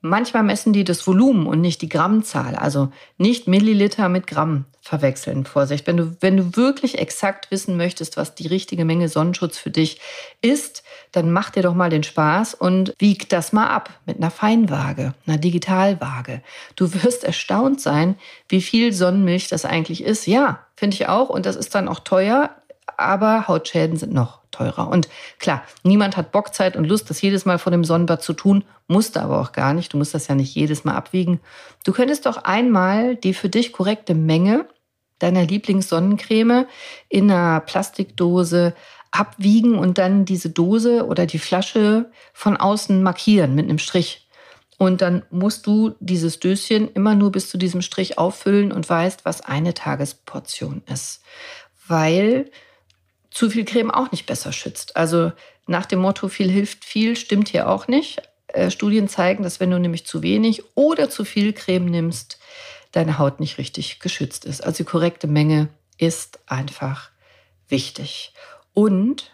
Manchmal 0.02 0.42
messen 0.42 0.72
die 0.72 0.84
das 0.84 1.06
Volumen 1.06 1.46
und 1.46 1.60
nicht 1.60 1.82
die 1.82 1.88
Grammzahl, 1.88 2.56
also 2.56 2.90
nicht 3.18 3.46
Milliliter 3.48 4.08
mit 4.08 4.26
Gramm 4.26 4.64
verwechseln. 4.80 5.44
Vorsicht, 5.44 5.86
wenn 5.86 5.98
du, 5.98 6.16
wenn 6.20 6.38
du 6.38 6.56
wirklich 6.56 6.98
exakt 6.98 7.50
wissen 7.50 7.76
möchtest, 7.76 8.16
was 8.16 8.34
die 8.34 8.46
richtige 8.46 8.86
Menge 8.86 9.10
Sonnenschutz 9.10 9.58
für 9.58 9.70
dich 9.70 10.00
ist, 10.40 10.82
dann 11.12 11.30
mach 11.30 11.50
dir 11.50 11.62
doch 11.62 11.74
mal 11.74 11.90
den 11.90 12.02
Spaß 12.02 12.54
und 12.54 12.94
wieg 12.98 13.28
das 13.28 13.52
mal 13.52 13.68
ab 13.68 13.90
mit 14.06 14.16
einer 14.16 14.30
Feinwaage, 14.30 15.14
einer 15.26 15.36
Digitalwaage. 15.36 16.42
Du 16.76 16.92
wirst 16.94 17.24
erstaunt 17.24 17.80
sein, 17.80 18.16
wie 18.48 18.62
viel 18.62 18.94
Sonnenmilch 18.94 19.48
das 19.48 19.66
eigentlich 19.66 20.02
ist. 20.02 20.26
Ja, 20.26 20.66
finde 20.76 20.94
ich 20.94 21.08
auch. 21.08 21.28
Und 21.28 21.44
das 21.44 21.56
ist 21.56 21.74
dann 21.74 21.88
auch 21.88 22.00
teuer, 22.00 22.50
aber 22.96 23.48
Hautschäden 23.48 23.96
sind 23.96 24.12
noch 24.12 24.40
teurer. 24.50 24.88
Und 24.88 25.08
klar, 25.38 25.62
niemand 25.82 26.16
hat 26.16 26.32
Bock, 26.32 26.54
Zeit 26.54 26.76
und 26.76 26.84
Lust, 26.84 27.10
das 27.10 27.22
jedes 27.22 27.44
Mal 27.44 27.58
vor 27.58 27.70
dem 27.70 27.84
Sonnenbad 27.84 28.22
zu 28.22 28.32
tun, 28.32 28.64
musste 28.88 29.22
aber 29.22 29.40
auch 29.40 29.52
gar 29.52 29.74
nicht. 29.74 29.92
Du 29.92 29.96
musst 29.96 30.14
das 30.14 30.28
ja 30.28 30.34
nicht 30.34 30.54
jedes 30.54 30.84
Mal 30.84 30.94
abwiegen. 30.94 31.40
Du 31.84 31.92
könntest 31.92 32.26
doch 32.26 32.44
einmal 32.44 33.16
die 33.16 33.34
für 33.34 33.48
dich 33.48 33.72
korrekte 33.72 34.14
Menge 34.14 34.66
deiner 35.18 35.44
Lieblingssonnencreme 35.44 36.66
in 37.08 37.30
einer 37.30 37.60
Plastikdose 37.60 38.74
abwiegen 39.12 39.78
und 39.78 39.98
dann 39.98 40.24
diese 40.24 40.50
Dose 40.50 41.06
oder 41.06 41.26
die 41.26 41.38
Flasche 41.38 42.10
von 42.32 42.56
außen 42.56 43.02
markieren 43.02 43.54
mit 43.54 43.66
einem 43.68 43.78
Strich. 43.78 44.28
Und 44.78 45.02
dann 45.02 45.24
musst 45.30 45.66
du 45.66 45.94
dieses 46.00 46.40
Döschen 46.40 46.90
immer 46.92 47.14
nur 47.14 47.30
bis 47.32 47.50
zu 47.50 47.58
diesem 47.58 47.82
Strich 47.82 48.18
auffüllen 48.18 48.72
und 48.72 48.88
weißt, 48.88 49.26
was 49.26 49.42
eine 49.42 49.74
Tagesportion 49.74 50.82
ist. 50.90 51.22
Weil 51.86 52.50
zu 53.30 53.50
viel 53.50 53.64
Creme 53.64 53.90
auch 53.90 54.10
nicht 54.10 54.26
besser 54.26 54.52
schützt. 54.52 54.96
Also 54.96 55.32
nach 55.66 55.86
dem 55.86 56.00
Motto, 56.00 56.28
viel 56.28 56.50
hilft 56.50 56.84
viel, 56.84 57.16
stimmt 57.16 57.48
hier 57.48 57.68
auch 57.68 57.86
nicht. 57.88 58.22
Äh, 58.48 58.70
Studien 58.70 59.08
zeigen, 59.08 59.42
dass 59.42 59.60
wenn 59.60 59.70
du 59.70 59.78
nämlich 59.78 60.06
zu 60.06 60.22
wenig 60.22 60.64
oder 60.74 61.08
zu 61.10 61.24
viel 61.24 61.52
Creme 61.52 61.86
nimmst, 61.86 62.38
deine 62.92 63.18
Haut 63.18 63.38
nicht 63.40 63.58
richtig 63.58 64.00
geschützt 64.00 64.44
ist. 64.44 64.62
Also 64.64 64.78
die 64.78 64.90
korrekte 64.90 65.28
Menge 65.28 65.68
ist 65.98 66.40
einfach 66.46 67.10
wichtig. 67.68 68.32
Und 68.72 69.32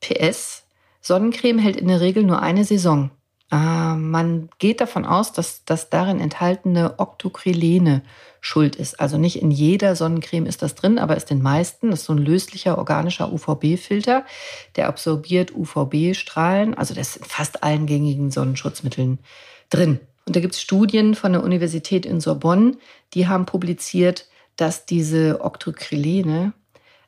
PS, 0.00 0.64
Sonnencreme 1.00 1.58
hält 1.58 1.76
in 1.76 1.88
der 1.88 2.00
Regel 2.00 2.24
nur 2.24 2.42
eine 2.42 2.64
Saison. 2.64 3.10
Ah, 3.50 3.96
man 3.96 4.48
geht 4.60 4.80
davon 4.80 5.04
aus, 5.04 5.32
dass 5.32 5.64
das 5.64 5.90
darin 5.90 6.20
enthaltene 6.20 6.94
Octocrylene 6.98 8.02
schuld 8.40 8.76
ist. 8.76 9.00
Also 9.00 9.18
nicht 9.18 9.42
in 9.42 9.50
jeder 9.50 9.96
Sonnencreme 9.96 10.46
ist 10.46 10.62
das 10.62 10.76
drin, 10.76 11.00
aber 11.00 11.16
ist 11.16 11.30
den 11.30 11.42
meisten. 11.42 11.90
Das 11.90 12.00
ist 12.00 12.06
so 12.06 12.12
ein 12.12 12.18
löslicher 12.18 12.78
organischer 12.78 13.32
UVB-Filter, 13.32 14.24
der 14.76 14.86
absorbiert 14.86 15.52
UVB-Strahlen. 15.52 16.74
Also 16.74 16.94
das 16.94 17.08
ist 17.08 17.16
in 17.16 17.24
fast 17.24 17.64
allen 17.64 17.86
gängigen 17.86 18.30
Sonnenschutzmitteln 18.30 19.18
drin. 19.68 19.98
Und 20.26 20.36
da 20.36 20.40
gibt 20.40 20.54
es 20.54 20.62
Studien 20.62 21.16
von 21.16 21.32
der 21.32 21.42
Universität 21.42 22.06
in 22.06 22.20
Sorbonne, 22.20 22.76
die 23.14 23.26
haben 23.26 23.46
publiziert, 23.46 24.28
dass 24.54 24.86
diese 24.86 25.40
Octocrylene 25.40 26.52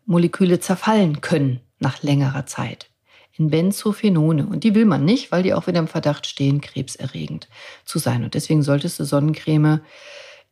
Moleküle 0.07 0.59
zerfallen 0.59 1.21
können 1.21 1.61
nach 1.79 2.03
längerer 2.03 2.47
Zeit 2.47 2.92
in 3.39 3.51
Benzophenone. 3.51 4.47
Und 4.47 4.65
die 4.65 4.75
will 4.75 4.85
man 4.85 5.05
nicht, 5.05 5.33
weil 5.33 5.43
die 5.43 5.55
auch 5.55 5.67
wieder 5.67 5.79
im 5.79 5.89
Verdacht 5.89 6.27
stehen, 6.27 6.61
krebserregend 6.61 7.49
zu 7.85 7.99
sein. 7.99 8.25
Und 8.25 8.35
deswegen 8.35 8.63
solltest 8.63 9.01
du 9.01 9.05
Sonnencreme 9.05 9.81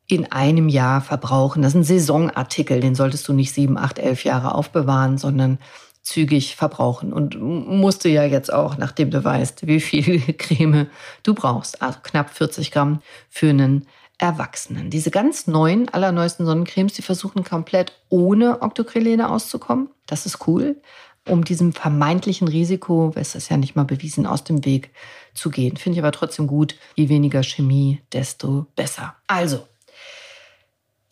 in 0.07 0.31
einem 0.33 0.69
Jahr 0.69 1.01
verbrauchen. 1.01 1.63
Das 1.63 1.73
ist 1.73 1.81
ein 1.81 1.85
Saisonartikel, 1.85 2.81
den 2.81 2.95
solltest 2.95 3.29
du 3.29 3.33
nicht 3.33 3.53
sieben, 3.53 3.79
acht, 3.79 3.99
elf 3.99 4.25
Jahre 4.25 4.55
aufbewahren, 4.55 5.19
sondern 5.19 5.59
zügig 6.03 6.57
verbrauchen. 6.57 7.13
Und 7.13 7.39
musst 7.41 8.05
du 8.05 8.09
ja 8.09 8.25
jetzt 8.25 8.53
auch, 8.53 8.77
nachdem 8.79 9.11
du 9.11 9.23
weißt, 9.23 9.67
wie 9.67 9.81
viel 9.81 10.21
Creme 10.39 10.87
du 11.23 11.35
brauchst. 11.35 11.83
Also 11.83 11.99
knapp 12.03 12.31
40 12.31 12.71
Gramm 12.73 13.03
für 13.29 13.51
einen 13.51 13.87
Erwachsenen. 14.19 14.91
Diese 14.91 15.11
ganz 15.11 15.47
neuen, 15.47 15.89
allerneuesten 15.89 16.45
Sonnencremes, 16.45 16.95
die 16.95 17.03
versuchen 17.03 17.45
komplett 17.45 17.93
ohne 18.09 18.61
Octocrylene 18.63 19.31
auszukommen. 19.31 19.89
Das 20.07 20.27
ist 20.27 20.47
cool 20.47 20.77
um 21.31 21.45
diesem 21.45 21.73
vermeintlichen 21.73 22.49
Risiko, 22.49 23.13
es 23.15 23.35
ist 23.35 23.51
ja 23.51 23.57
nicht 23.57 23.77
mal 23.77 23.85
bewiesen, 23.85 24.27
aus 24.27 24.45
dem 24.45 24.65
Weg 24.65 24.91
zu 25.35 25.51
gehen. 25.51 25.77
Finde 25.77 25.99
ich 25.99 26.05
aber 26.05 26.13
trotzdem 26.13 26.47
gut. 26.47 26.75
Je 26.97 27.09
weniger 27.09 27.43
Chemie, 27.43 28.01
desto 28.13 28.67
besser. 28.77 29.15
Also, 29.27 29.67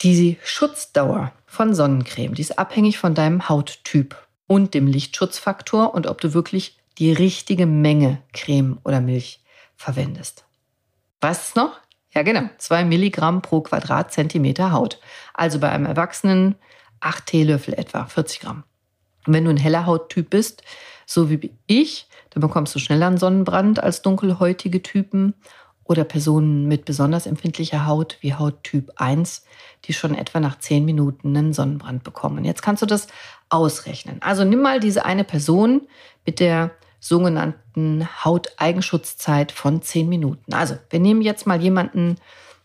die 0.01 0.37
Schutzdauer 0.43 1.33
von 1.45 1.73
Sonnencreme, 1.73 2.35
die 2.35 2.41
ist 2.41 2.59
abhängig 2.59 2.97
von 2.97 3.15
deinem 3.15 3.49
Hauttyp 3.49 4.15
und 4.47 4.73
dem 4.73 4.87
Lichtschutzfaktor 4.87 5.93
und 5.93 6.07
ob 6.07 6.21
du 6.21 6.33
wirklich 6.33 6.77
die 6.97 7.11
richtige 7.11 7.65
Menge 7.65 8.21
Creme 8.33 8.79
oder 8.83 9.01
Milch 9.01 9.41
verwendest. 9.75 10.45
Was 11.21 11.49
ist 11.49 11.55
noch? 11.55 11.79
Ja, 12.13 12.23
genau. 12.23 12.49
Zwei 12.57 12.83
Milligramm 12.83 13.41
pro 13.41 13.61
Quadratzentimeter 13.61 14.71
Haut. 14.71 14.99
Also 15.33 15.59
bei 15.59 15.69
einem 15.69 15.85
Erwachsenen 15.85 16.55
8 17.01 17.25
Teelöffel 17.25 17.73
etwa, 17.73 18.05
40 18.05 18.39
Gramm. 18.41 18.63
Wenn 19.25 19.45
du 19.45 19.49
ein 19.49 19.57
heller 19.57 19.85
Hauttyp 19.85 20.29
bist, 20.29 20.63
so 21.05 21.29
wie 21.29 21.51
ich, 21.67 22.07
dann 22.29 22.41
bekommst 22.41 22.75
du 22.75 22.79
schneller 22.79 23.07
einen 23.07 23.17
Sonnenbrand 23.17 23.81
als 23.81 24.01
dunkelhäutige 24.01 24.81
Typen 24.83 25.33
oder 25.83 26.03
Personen 26.03 26.67
mit 26.67 26.85
besonders 26.85 27.25
empfindlicher 27.25 27.87
Haut 27.87 28.17
wie 28.21 28.35
Hauttyp 28.35 28.91
1, 28.97 29.43
die 29.85 29.93
schon 29.93 30.13
etwa 30.13 30.39
nach 30.39 30.59
10 30.59 30.85
Minuten 30.85 31.35
einen 31.35 31.51
Sonnenbrand 31.51 32.03
bekommen. 32.03 32.45
Jetzt 32.45 32.61
kannst 32.61 32.83
du 32.83 32.85
das 32.85 33.07
ausrechnen. 33.49 34.21
Also 34.21 34.43
nimm 34.43 34.61
mal 34.61 34.79
diese 34.79 35.03
eine 35.03 35.23
Person 35.23 35.87
mit 36.27 36.39
der 36.39 36.71
sogenannten 36.99 38.07
Hauteigenschutzzeit 38.23 39.51
von 39.51 39.81
10 39.81 40.07
Minuten. 40.07 40.53
Also 40.53 40.77
wir 40.91 40.99
nehmen 40.99 41.21
jetzt 41.21 41.47
mal 41.47 41.59
jemanden 41.59 42.17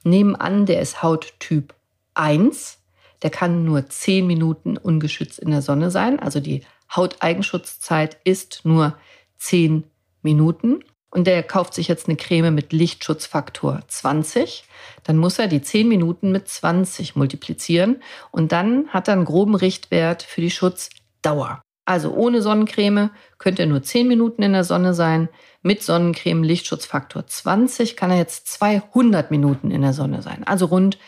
nebenan, 0.03 0.67
der 0.67 0.83
ist 0.83 1.03
Hauttyp 1.03 1.75
1. 2.13 2.79
Der 3.25 3.31
kann 3.31 3.65
nur 3.65 3.89
10 3.89 4.25
Minuten 4.25 4.77
ungeschützt 4.77 5.41
in 5.41 5.51
der 5.51 5.63
Sonne 5.63 5.91
sein. 5.91 6.21
Also 6.21 6.39
die 6.39 6.63
Hauteigenschutzzeit 6.95 8.19
ist 8.23 8.61
nur 8.63 8.97
10 9.39 9.83
Minuten 10.23 10.85
und 11.11 11.27
der 11.27 11.43
kauft 11.43 11.75
sich 11.75 11.89
jetzt 11.89 12.09
eine 12.09 12.17
Creme 12.17 12.55
mit 12.55 12.73
Lichtschutzfaktor 12.73 13.83
20, 13.87 14.65
dann 15.05 15.17
muss 15.17 15.39
er 15.39 15.47
die 15.47 15.63
10 15.63 15.89
Minuten 15.89 16.33
mit 16.33 16.49
20 16.49 17.15
multiplizieren 17.15 18.03
und 18.33 18.53
dann 18.53 18.89
hat 18.89 19.09
er 19.09 19.15
einen 19.15 19.25
groben 19.25 19.55
Richtwert 19.55 20.23
für 20.23 20.41
die 20.41 20.51
Schutzdauer. 20.51 21.63
Also 21.87 22.13
ohne 22.13 22.43
Sonnencreme 22.43 23.11
könnte 23.39 23.63
er 23.63 23.69
nur 23.69 23.83
10 23.83 24.09
Minuten 24.09 24.43
in 24.43 24.55
der 24.55 24.65
Sonne 24.65 24.95
sein. 24.95 25.29
Mit 25.63 25.83
Sonnencreme 25.83 26.43
Lichtschutzfaktor 26.43 27.27
20 27.27 27.97
kann 27.97 28.11
er 28.11 28.17
jetzt 28.17 28.49
200 28.49 29.31
Minuten 29.31 29.71
in 29.71 29.83
der 29.83 29.93
Sonne 29.93 30.23
sein. 30.23 30.45
Also 30.45 30.67
rund 30.67 30.99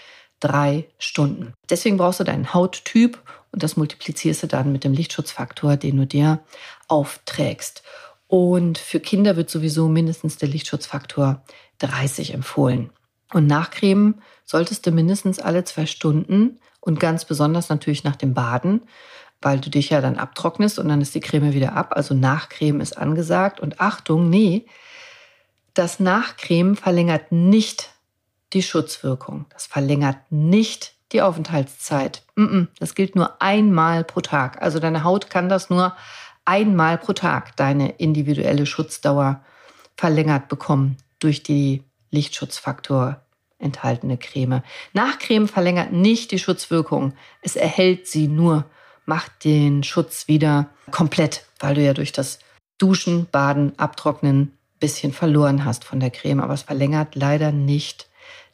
drei 0.40 0.86
Stunden. 0.98 1.52
Deswegen 1.70 1.96
brauchst 1.96 2.20
du 2.20 2.24
deinen 2.24 2.52
Hauttyp 2.52 3.18
und 3.52 3.62
das 3.62 3.76
multiplizierst 3.76 4.42
du 4.42 4.46
dann 4.46 4.72
mit 4.72 4.84
dem 4.84 4.92
Lichtschutzfaktor, 4.92 5.76
den 5.76 5.96
du 5.96 6.06
dir 6.06 6.40
aufträgst. 6.88 7.82
Und 8.28 8.78
für 8.78 9.00
Kinder 9.00 9.36
wird 9.36 9.50
sowieso 9.50 9.88
mindestens 9.88 10.36
der 10.36 10.48
Lichtschutzfaktor 10.48 11.42
30 11.78 12.34
empfohlen. 12.34 12.90
Und 13.32 13.46
nachcremen 13.46 14.20
solltest 14.44 14.86
du 14.86 14.90
mindestens 14.90 15.38
alle 15.38 15.64
zwei 15.64 15.86
Stunden 15.86 16.58
und 16.80 17.00
ganz 17.00 17.24
besonders 17.24 17.68
natürlich 17.68 18.04
nach 18.04 18.16
dem 18.16 18.34
Baden, 18.34 18.82
weil 19.42 19.58
du 19.60 19.70
dich 19.70 19.90
ja 19.90 20.00
dann 20.00 20.16
abtrocknest 20.16 20.78
und 20.78 20.88
dann 20.88 21.00
ist 21.00 21.14
die 21.14 21.20
Creme 21.20 21.52
wieder 21.52 21.74
ab. 21.74 21.92
Also 21.96 22.14
Nachcremen 22.14 22.80
ist 22.80 22.96
angesagt. 22.96 23.60
Und 23.60 23.80
Achtung, 23.80 24.30
nee, 24.30 24.66
das 25.74 26.00
Nachcremen 26.00 26.76
verlängert 26.76 27.32
nicht 27.32 27.90
die 28.52 28.62
Schutzwirkung. 28.62 29.46
Das 29.50 29.66
verlängert 29.66 30.18
nicht 30.30 30.94
die 31.12 31.22
Aufenthaltszeit. 31.22 32.22
Das 32.78 32.94
gilt 32.94 33.14
nur 33.16 33.40
einmal 33.40 34.04
pro 34.04 34.20
Tag. 34.20 34.60
Also 34.62 34.80
deine 34.80 35.04
Haut 35.04 35.30
kann 35.30 35.48
das 35.48 35.70
nur 35.70 35.96
einmal 36.44 36.98
pro 36.98 37.12
Tag 37.12 37.56
deine 37.56 37.90
individuelle 37.92 38.66
Schutzdauer 38.66 39.42
verlängert 39.96 40.48
bekommen 40.48 40.96
durch 41.18 41.42
die 41.42 41.84
Lichtschutzfaktor 42.10 43.20
enthaltene 43.58 44.18
Creme. 44.18 44.62
Nachcreme 44.92 45.48
verlängert 45.48 45.92
nicht 45.92 46.30
die 46.30 46.38
Schutzwirkung. 46.38 47.14
Es 47.40 47.56
erhält 47.56 48.06
sie 48.06 48.28
nur, 48.28 48.64
macht 49.06 49.44
den 49.44 49.82
Schutz 49.82 50.28
wieder 50.28 50.68
komplett, 50.90 51.46
weil 51.58 51.74
du 51.74 51.82
ja 51.82 51.94
durch 51.94 52.12
das 52.12 52.38
Duschen, 52.78 53.26
Baden, 53.30 53.78
Abtrocknen 53.78 54.52
bisschen 54.78 55.12
verloren 55.12 55.64
hast 55.64 55.84
von 55.84 56.00
der 56.00 56.10
Creme. 56.10 56.40
Aber 56.40 56.52
es 56.52 56.62
verlängert 56.62 57.14
leider 57.14 57.50
nicht 57.50 58.08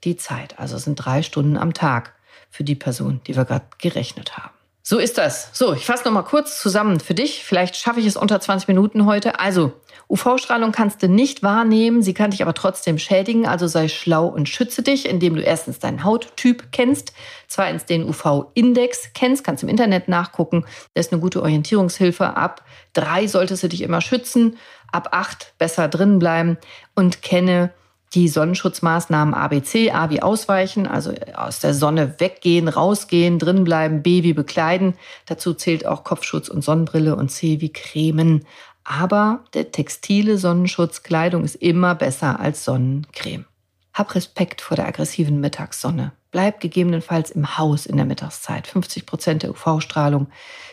die 0.04 0.16
Zeit. 0.16 0.58
Also 0.58 0.78
sind 0.78 0.96
drei 0.96 1.22
Stunden 1.22 1.56
am 1.56 1.74
Tag 1.74 2.14
für 2.50 2.64
die 2.64 2.74
Person, 2.74 3.20
die 3.26 3.36
wir 3.36 3.44
gerade 3.44 3.66
gerechnet 3.78 4.36
haben. 4.36 4.52
So 4.84 4.98
ist 4.98 5.16
das. 5.16 5.50
So, 5.52 5.74
ich 5.74 5.86
fasse 5.86 6.04
noch 6.04 6.12
mal 6.12 6.22
kurz 6.22 6.60
zusammen 6.60 6.98
für 6.98 7.14
dich. 7.14 7.44
Vielleicht 7.44 7.76
schaffe 7.76 8.00
ich 8.00 8.06
es 8.06 8.16
unter 8.16 8.40
20 8.40 8.66
Minuten 8.66 9.06
heute. 9.06 9.38
Also, 9.38 9.72
UV-Strahlung 10.08 10.72
kannst 10.72 11.02
du 11.02 11.08
nicht 11.08 11.44
wahrnehmen, 11.44 12.02
sie 12.02 12.14
kann 12.14 12.32
dich 12.32 12.42
aber 12.42 12.52
trotzdem 12.52 12.98
schädigen. 12.98 13.46
Also 13.46 13.68
sei 13.68 13.86
schlau 13.86 14.26
und 14.26 14.48
schütze 14.48 14.82
dich, 14.82 15.08
indem 15.08 15.36
du 15.36 15.42
erstens 15.42 15.78
deinen 15.78 16.02
Hauttyp 16.02 16.72
kennst, 16.72 17.14
zweitens 17.46 17.86
den 17.86 18.08
UV-Index 18.08 19.12
kennst, 19.14 19.44
kannst 19.44 19.62
im 19.62 19.68
Internet 19.68 20.08
nachgucken. 20.08 20.66
Das 20.94 21.06
ist 21.06 21.12
eine 21.12 21.22
gute 21.22 21.40
Orientierungshilfe. 21.40 22.36
Ab 22.36 22.64
drei 22.92 23.28
solltest 23.28 23.62
du 23.62 23.68
dich 23.68 23.82
immer 23.82 24.00
schützen, 24.00 24.58
ab 24.90 25.10
acht 25.12 25.54
besser 25.58 25.86
drin 25.86 26.18
bleiben 26.18 26.58
und 26.94 27.22
kenne 27.22 27.72
die 28.14 28.28
Sonnenschutzmaßnahmen 28.28 29.34
ABC, 29.34 29.90
A 29.90 30.10
wie 30.10 30.22
ausweichen, 30.22 30.86
also 30.86 31.12
aus 31.34 31.60
der 31.60 31.74
Sonne 31.74 32.16
weggehen, 32.18 32.68
rausgehen, 32.68 33.38
drinbleiben, 33.38 34.02
B 34.02 34.22
wie 34.22 34.34
bekleiden. 34.34 34.94
Dazu 35.26 35.54
zählt 35.54 35.86
auch 35.86 36.04
Kopfschutz 36.04 36.48
und 36.48 36.62
Sonnenbrille 36.62 37.16
und 37.16 37.30
C 37.30 37.60
wie 37.60 37.72
Cremen. 37.72 38.44
Aber 38.84 39.44
der 39.54 39.72
textile 39.72 40.38
Sonnenschutzkleidung 40.38 41.44
ist 41.44 41.54
immer 41.56 41.94
besser 41.94 42.40
als 42.40 42.64
Sonnencreme. 42.64 43.46
Hab 43.94 44.14
Respekt 44.14 44.60
vor 44.60 44.76
der 44.76 44.88
aggressiven 44.88 45.40
Mittagssonne. 45.40 46.12
Bleib 46.32 46.60
gegebenenfalls 46.60 47.30
im 47.30 47.58
Haus 47.58 47.84
in 47.84 47.96
der 47.98 48.06
Mittagszeit. 48.06 48.66
50 48.66 49.04
Prozent 49.06 49.42
der 49.42 49.50
UV-Strahlung 49.50 50.28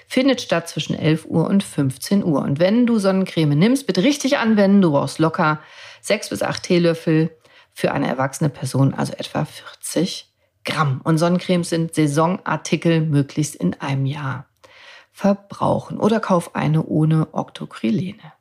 findet 0.08 0.42
statt 0.42 0.70
zwischen 0.70 0.96
11 0.96 1.26
Uhr 1.26 1.48
und 1.48 1.64
15 1.64 2.24
Uhr. 2.24 2.42
Und 2.42 2.60
wenn 2.60 2.88
du 2.88 2.98
Sonnencreme 2.98 3.60
nimmst, 3.60 3.86
bitte 3.86 4.04
richtig 4.04 4.38
anwenden. 4.38 4.82
Du 4.82 4.92
brauchst 4.92 5.20
locker 5.20 5.60
sechs 6.02 6.30
bis 6.30 6.42
acht 6.42 6.64
Teelöffel 6.64 7.38
für 7.74 7.92
eine 7.92 8.08
erwachsene 8.08 8.50
Person, 8.50 8.94
also 8.94 9.14
etwa 9.14 9.44
40 9.44 10.32
Gramm. 10.64 11.02
Und 11.04 11.18
Sonnencremes 11.18 11.70
sind 11.70 11.94
Saisonartikel 11.94 13.02
möglichst 13.02 13.56
in 13.56 13.74
einem 13.82 14.06
Jahr 14.06 14.46
verbrauchen 15.12 16.00
oder 16.00 16.22
kauf 16.22 16.56
eine 16.56 16.86
ohne 16.86 17.34
Octocrylene. 17.34 18.32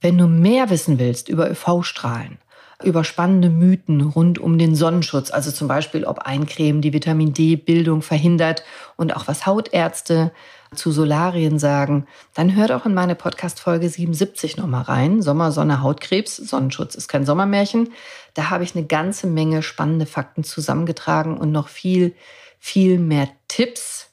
Wenn 0.00 0.18
du 0.18 0.26
mehr 0.26 0.70
wissen 0.70 0.98
willst 0.98 1.28
über 1.28 1.48
UV-Strahlen, 1.48 2.38
über 2.84 3.02
spannende 3.02 3.50
Mythen 3.50 4.00
rund 4.00 4.38
um 4.38 4.56
den 4.56 4.76
Sonnenschutz, 4.76 5.32
also 5.32 5.50
zum 5.50 5.66
Beispiel, 5.66 6.04
ob 6.04 6.20
Eincremen 6.20 6.80
die 6.80 6.92
Vitamin 6.92 7.32
D-Bildung 7.32 8.02
verhindert 8.02 8.62
und 8.96 9.16
auch 9.16 9.26
was 9.26 9.46
Hautärzte 9.46 10.30
zu 10.74 10.92
Solarien 10.92 11.58
sagen, 11.58 12.06
dann 12.34 12.54
hört 12.54 12.70
auch 12.70 12.86
in 12.86 12.94
meine 12.94 13.14
Podcast-Folge 13.14 13.88
77 13.88 14.58
nochmal 14.58 14.82
rein. 14.82 15.22
Sommer, 15.22 15.50
Sonne, 15.50 15.82
Hautkrebs. 15.82 16.36
Sonnenschutz 16.36 16.94
ist 16.94 17.08
kein 17.08 17.26
Sommermärchen. 17.26 17.90
Da 18.34 18.50
habe 18.50 18.64
ich 18.64 18.76
eine 18.76 18.86
ganze 18.86 19.26
Menge 19.26 19.62
spannende 19.62 20.06
Fakten 20.06 20.44
zusammengetragen 20.44 21.36
und 21.36 21.50
noch 21.50 21.68
viel, 21.68 22.14
viel 22.58 22.98
mehr 22.98 23.28
Tipps 23.48 24.07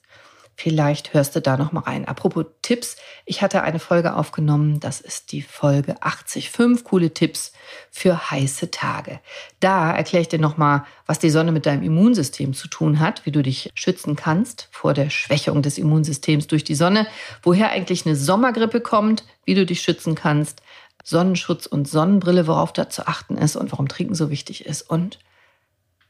Vielleicht 0.58 1.14
hörst 1.14 1.36
du 1.36 1.42
da 1.42 1.58
noch 1.58 1.74
mal 1.74 1.82
rein. 1.82 2.08
Apropos 2.08 2.46
Tipps, 2.62 2.96
ich 3.26 3.42
hatte 3.42 3.62
eine 3.64 3.80
Folge 3.80 4.16
aufgenommen, 4.16 4.80
das 4.80 5.02
ist 5.02 5.34
die 5.34 5.42
Folge 5.42 6.02
80, 6.02 6.50
fünf 6.50 6.86
coole 6.86 7.14
Tipps 7.14 7.52
für 7.92 8.32
heiße 8.32 8.72
Tage. 8.72 9.20
Da 9.60 9.92
erkläre 9.92 10.22
ich 10.22 10.30
dir 10.30 10.40
noch 10.40 10.56
mal, 10.56 10.86
was 11.06 11.20
die 11.20 11.30
Sonne 11.30 11.52
mit 11.52 11.66
deinem 11.66 11.84
Immunsystem 11.84 12.54
zu 12.54 12.70
tun 12.70 13.02
hat, 13.02 13.26
wie 13.26 13.32
du 13.32 13.44
dich 13.44 13.72
schützen 13.76 14.16
kannst 14.16 14.70
vor 14.72 14.94
der 14.94 15.10
Schwächung 15.10 15.62
des 15.62 15.78
Immunsystems 15.78 16.48
durch 16.48 16.64
die 16.64 16.76
Sonne, 16.76 17.06
woher 17.44 17.72
eigentlich 17.72 18.06
eine 18.06 18.16
Sommergrippe 18.16 18.80
kommt, 18.80 19.26
wie 19.44 19.56
du 19.56 19.66
dich 19.66 19.82
schützen 19.82 20.16
kannst, 20.16 20.62
Sonnenschutz 21.04 21.66
und 21.66 21.88
Sonnenbrille, 21.88 22.48
worauf 22.48 22.72
da 22.72 22.90
zu 22.90 23.08
achten 23.08 23.38
ist 23.38 23.58
und 23.58 23.74
warum 23.74 23.90
Trinken 23.90 24.16
so 24.16 24.30
wichtig 24.30 24.66
ist 24.66 24.84
und 24.84 25.20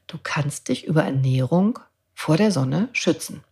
du 0.06 0.18
kannst 0.22 0.68
dich 0.68 0.84
über 0.84 1.02
Ernährung 1.02 1.80
vor 2.14 2.36
der 2.36 2.52
Sonne 2.52 2.88
schützen. 2.92 3.42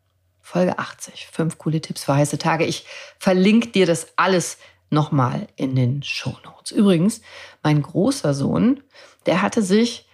Folge 0.44 0.78
80. 0.78 1.28
Fünf 1.33 1.57
coole 1.57 1.80
Tipps 1.80 2.04
für 2.04 2.14
heiße 2.14 2.37
Tage. 2.37 2.66
Ich 2.66 2.85
verlinke 3.18 3.68
dir 3.68 3.87
das 3.87 4.09
alles 4.16 4.59
nochmal 4.90 5.48
in 5.57 5.74
den 5.74 6.02
Show 6.02 6.37
Notes. 6.44 6.70
Übrigens, 6.70 7.22
mein 7.62 7.80
großer 7.80 8.35
Sohn, 8.35 8.83
der 9.24 9.40
hatte 9.40 9.62
sich 9.62 10.07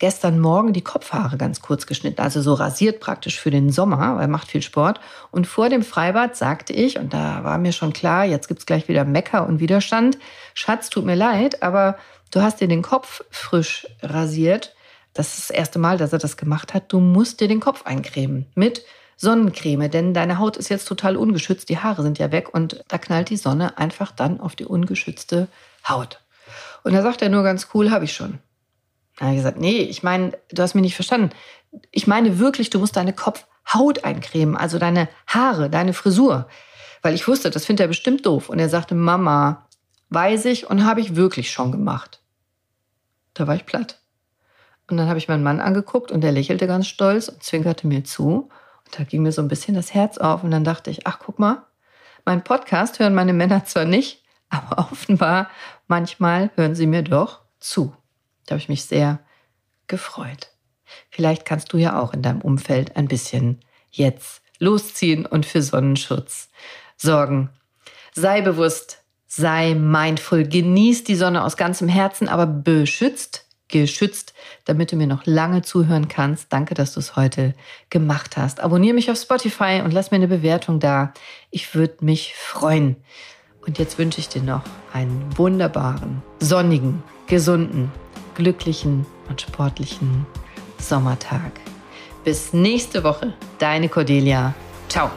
gestern 0.00 0.40
Morgen 0.40 0.72
die 0.72 0.82
Kopfhaare 0.82 1.36
ganz 1.36 1.62
kurz 1.62 1.86
geschnitten, 1.86 2.20
also 2.20 2.42
so 2.42 2.54
rasiert 2.54 2.98
praktisch 2.98 3.38
für 3.38 3.52
den 3.52 3.70
Sommer, 3.70 4.16
weil 4.16 4.22
er 4.22 4.28
macht 4.28 4.48
viel 4.48 4.60
Sport. 4.60 4.98
Und 5.30 5.46
vor 5.46 5.68
dem 5.68 5.84
Freibad 5.84 6.36
sagte 6.36 6.72
ich, 6.72 6.98
und 6.98 7.14
da 7.14 7.44
war 7.44 7.56
mir 7.56 7.72
schon 7.72 7.92
klar, 7.92 8.24
jetzt 8.24 8.48
gibt's 8.48 8.66
gleich 8.66 8.88
wieder 8.88 9.04
Mecker 9.04 9.46
und 9.46 9.60
Widerstand. 9.60 10.18
Schatz, 10.52 10.90
tut 10.90 11.04
mir 11.04 11.14
leid, 11.14 11.62
aber 11.62 11.96
du 12.32 12.42
hast 12.42 12.60
dir 12.60 12.66
den 12.66 12.82
Kopf 12.82 13.22
frisch 13.30 13.86
rasiert. 14.02 14.74
Das 15.12 15.38
ist 15.38 15.50
das 15.50 15.56
erste 15.56 15.78
Mal, 15.78 15.96
dass 15.96 16.12
er 16.12 16.18
das 16.18 16.36
gemacht 16.36 16.74
hat. 16.74 16.92
Du 16.92 16.98
musst 16.98 17.40
dir 17.40 17.46
den 17.46 17.60
Kopf 17.60 17.86
eincremen 17.86 18.46
mit 18.56 18.84
Sonnencreme, 19.20 19.90
denn 19.90 20.14
deine 20.14 20.38
Haut 20.38 20.56
ist 20.56 20.70
jetzt 20.70 20.86
total 20.86 21.14
ungeschützt, 21.14 21.68
die 21.68 21.76
Haare 21.76 22.02
sind 22.02 22.18
ja 22.18 22.32
weg 22.32 22.54
und 22.54 22.82
da 22.88 22.96
knallt 22.96 23.28
die 23.28 23.36
Sonne 23.36 23.76
einfach 23.76 24.12
dann 24.12 24.40
auf 24.40 24.56
die 24.56 24.64
ungeschützte 24.64 25.46
Haut. 25.86 26.22
Und 26.84 26.94
da 26.94 27.02
sagt 27.02 27.20
er 27.20 27.28
nur 27.28 27.42
ganz 27.42 27.68
cool, 27.74 27.90
habe 27.90 28.06
ich 28.06 28.14
schon. 28.14 28.38
Da 29.18 29.26
habe 29.26 29.34
ich 29.34 29.40
gesagt, 29.40 29.58
nee, 29.58 29.82
ich 29.82 30.02
meine, 30.02 30.32
du 30.50 30.62
hast 30.62 30.74
mich 30.74 30.80
nicht 30.80 30.94
verstanden. 30.94 31.34
Ich 31.90 32.06
meine 32.06 32.38
wirklich, 32.38 32.70
du 32.70 32.78
musst 32.78 32.96
deine 32.96 33.12
Kopfhaut 33.12 34.04
eincremen, 34.04 34.56
also 34.56 34.78
deine 34.78 35.06
Haare, 35.26 35.68
deine 35.68 35.92
Frisur. 35.92 36.48
Weil 37.02 37.14
ich 37.14 37.28
wusste, 37.28 37.50
das 37.50 37.66
findet 37.66 37.84
er 37.84 37.88
bestimmt 37.88 38.24
doof. 38.24 38.48
Und 38.48 38.58
er 38.58 38.70
sagte, 38.70 38.94
Mama, 38.94 39.66
weiß 40.08 40.46
ich 40.46 40.70
und 40.70 40.86
habe 40.86 41.02
ich 41.02 41.14
wirklich 41.14 41.50
schon 41.50 41.72
gemacht. 41.72 42.22
Da 43.34 43.46
war 43.46 43.54
ich 43.54 43.66
platt. 43.66 44.00
Und 44.88 44.96
dann 44.96 45.08
habe 45.08 45.18
ich 45.18 45.28
meinen 45.28 45.42
Mann 45.42 45.60
angeguckt 45.60 46.10
und 46.10 46.22
der 46.22 46.32
lächelte 46.32 46.66
ganz 46.66 46.86
stolz 46.86 47.28
und 47.28 47.42
zwinkerte 47.42 47.86
mir 47.86 48.02
zu 48.02 48.48
da 48.90 49.04
ging 49.04 49.22
mir 49.22 49.32
so 49.32 49.42
ein 49.42 49.48
bisschen 49.48 49.74
das 49.74 49.94
Herz 49.94 50.18
auf 50.18 50.42
und 50.42 50.50
dann 50.50 50.64
dachte 50.64 50.90
ich, 50.90 51.06
ach 51.06 51.18
guck 51.18 51.38
mal, 51.38 51.66
mein 52.24 52.44
Podcast 52.44 52.98
hören 52.98 53.14
meine 53.14 53.32
Männer 53.32 53.64
zwar 53.64 53.84
nicht, 53.84 54.22
aber 54.48 54.78
offenbar 54.92 55.50
manchmal 55.86 56.50
hören 56.56 56.74
sie 56.74 56.86
mir 56.86 57.02
doch 57.02 57.40
zu. 57.58 57.94
Da 58.46 58.52
habe 58.52 58.62
ich 58.62 58.68
mich 58.68 58.84
sehr 58.84 59.20
gefreut. 59.86 60.48
Vielleicht 61.10 61.44
kannst 61.44 61.72
du 61.72 61.76
ja 61.76 62.00
auch 62.00 62.12
in 62.12 62.22
deinem 62.22 62.40
Umfeld 62.40 62.96
ein 62.96 63.08
bisschen 63.08 63.60
jetzt 63.90 64.42
losziehen 64.58 65.26
und 65.26 65.46
für 65.46 65.62
Sonnenschutz 65.62 66.50
sorgen. 66.96 67.50
Sei 68.12 68.40
bewusst, 68.40 69.02
sei 69.26 69.74
mindful, 69.74 70.46
genieß 70.46 71.04
die 71.04 71.14
Sonne 71.14 71.44
aus 71.44 71.56
ganzem 71.56 71.88
Herzen, 71.88 72.28
aber 72.28 72.46
beschützt 72.46 73.46
geschützt, 73.70 74.34
damit 74.64 74.92
du 74.92 74.96
mir 74.96 75.06
noch 75.06 75.26
lange 75.26 75.62
zuhören 75.62 76.08
kannst. 76.08 76.52
Danke, 76.52 76.74
dass 76.74 76.94
du 76.94 77.00
es 77.00 77.16
heute 77.16 77.54
gemacht 77.88 78.36
hast. 78.36 78.60
Abonniere 78.60 78.94
mich 78.94 79.10
auf 79.10 79.18
Spotify 79.18 79.82
und 79.84 79.92
lass 79.92 80.10
mir 80.10 80.16
eine 80.16 80.28
Bewertung 80.28 80.80
da. 80.80 81.12
Ich 81.50 81.74
würde 81.74 82.04
mich 82.04 82.34
freuen. 82.34 82.96
Und 83.66 83.78
jetzt 83.78 83.98
wünsche 83.98 84.20
ich 84.20 84.28
dir 84.28 84.42
noch 84.42 84.62
einen 84.92 85.26
wunderbaren, 85.36 86.22
sonnigen, 86.40 87.02
gesunden, 87.26 87.92
glücklichen 88.34 89.06
und 89.28 89.40
sportlichen 89.40 90.26
Sommertag. 90.78 91.52
Bis 92.24 92.52
nächste 92.52 93.04
Woche, 93.04 93.34
deine 93.58 93.88
Cordelia. 93.88 94.54
Ciao. 94.88 95.10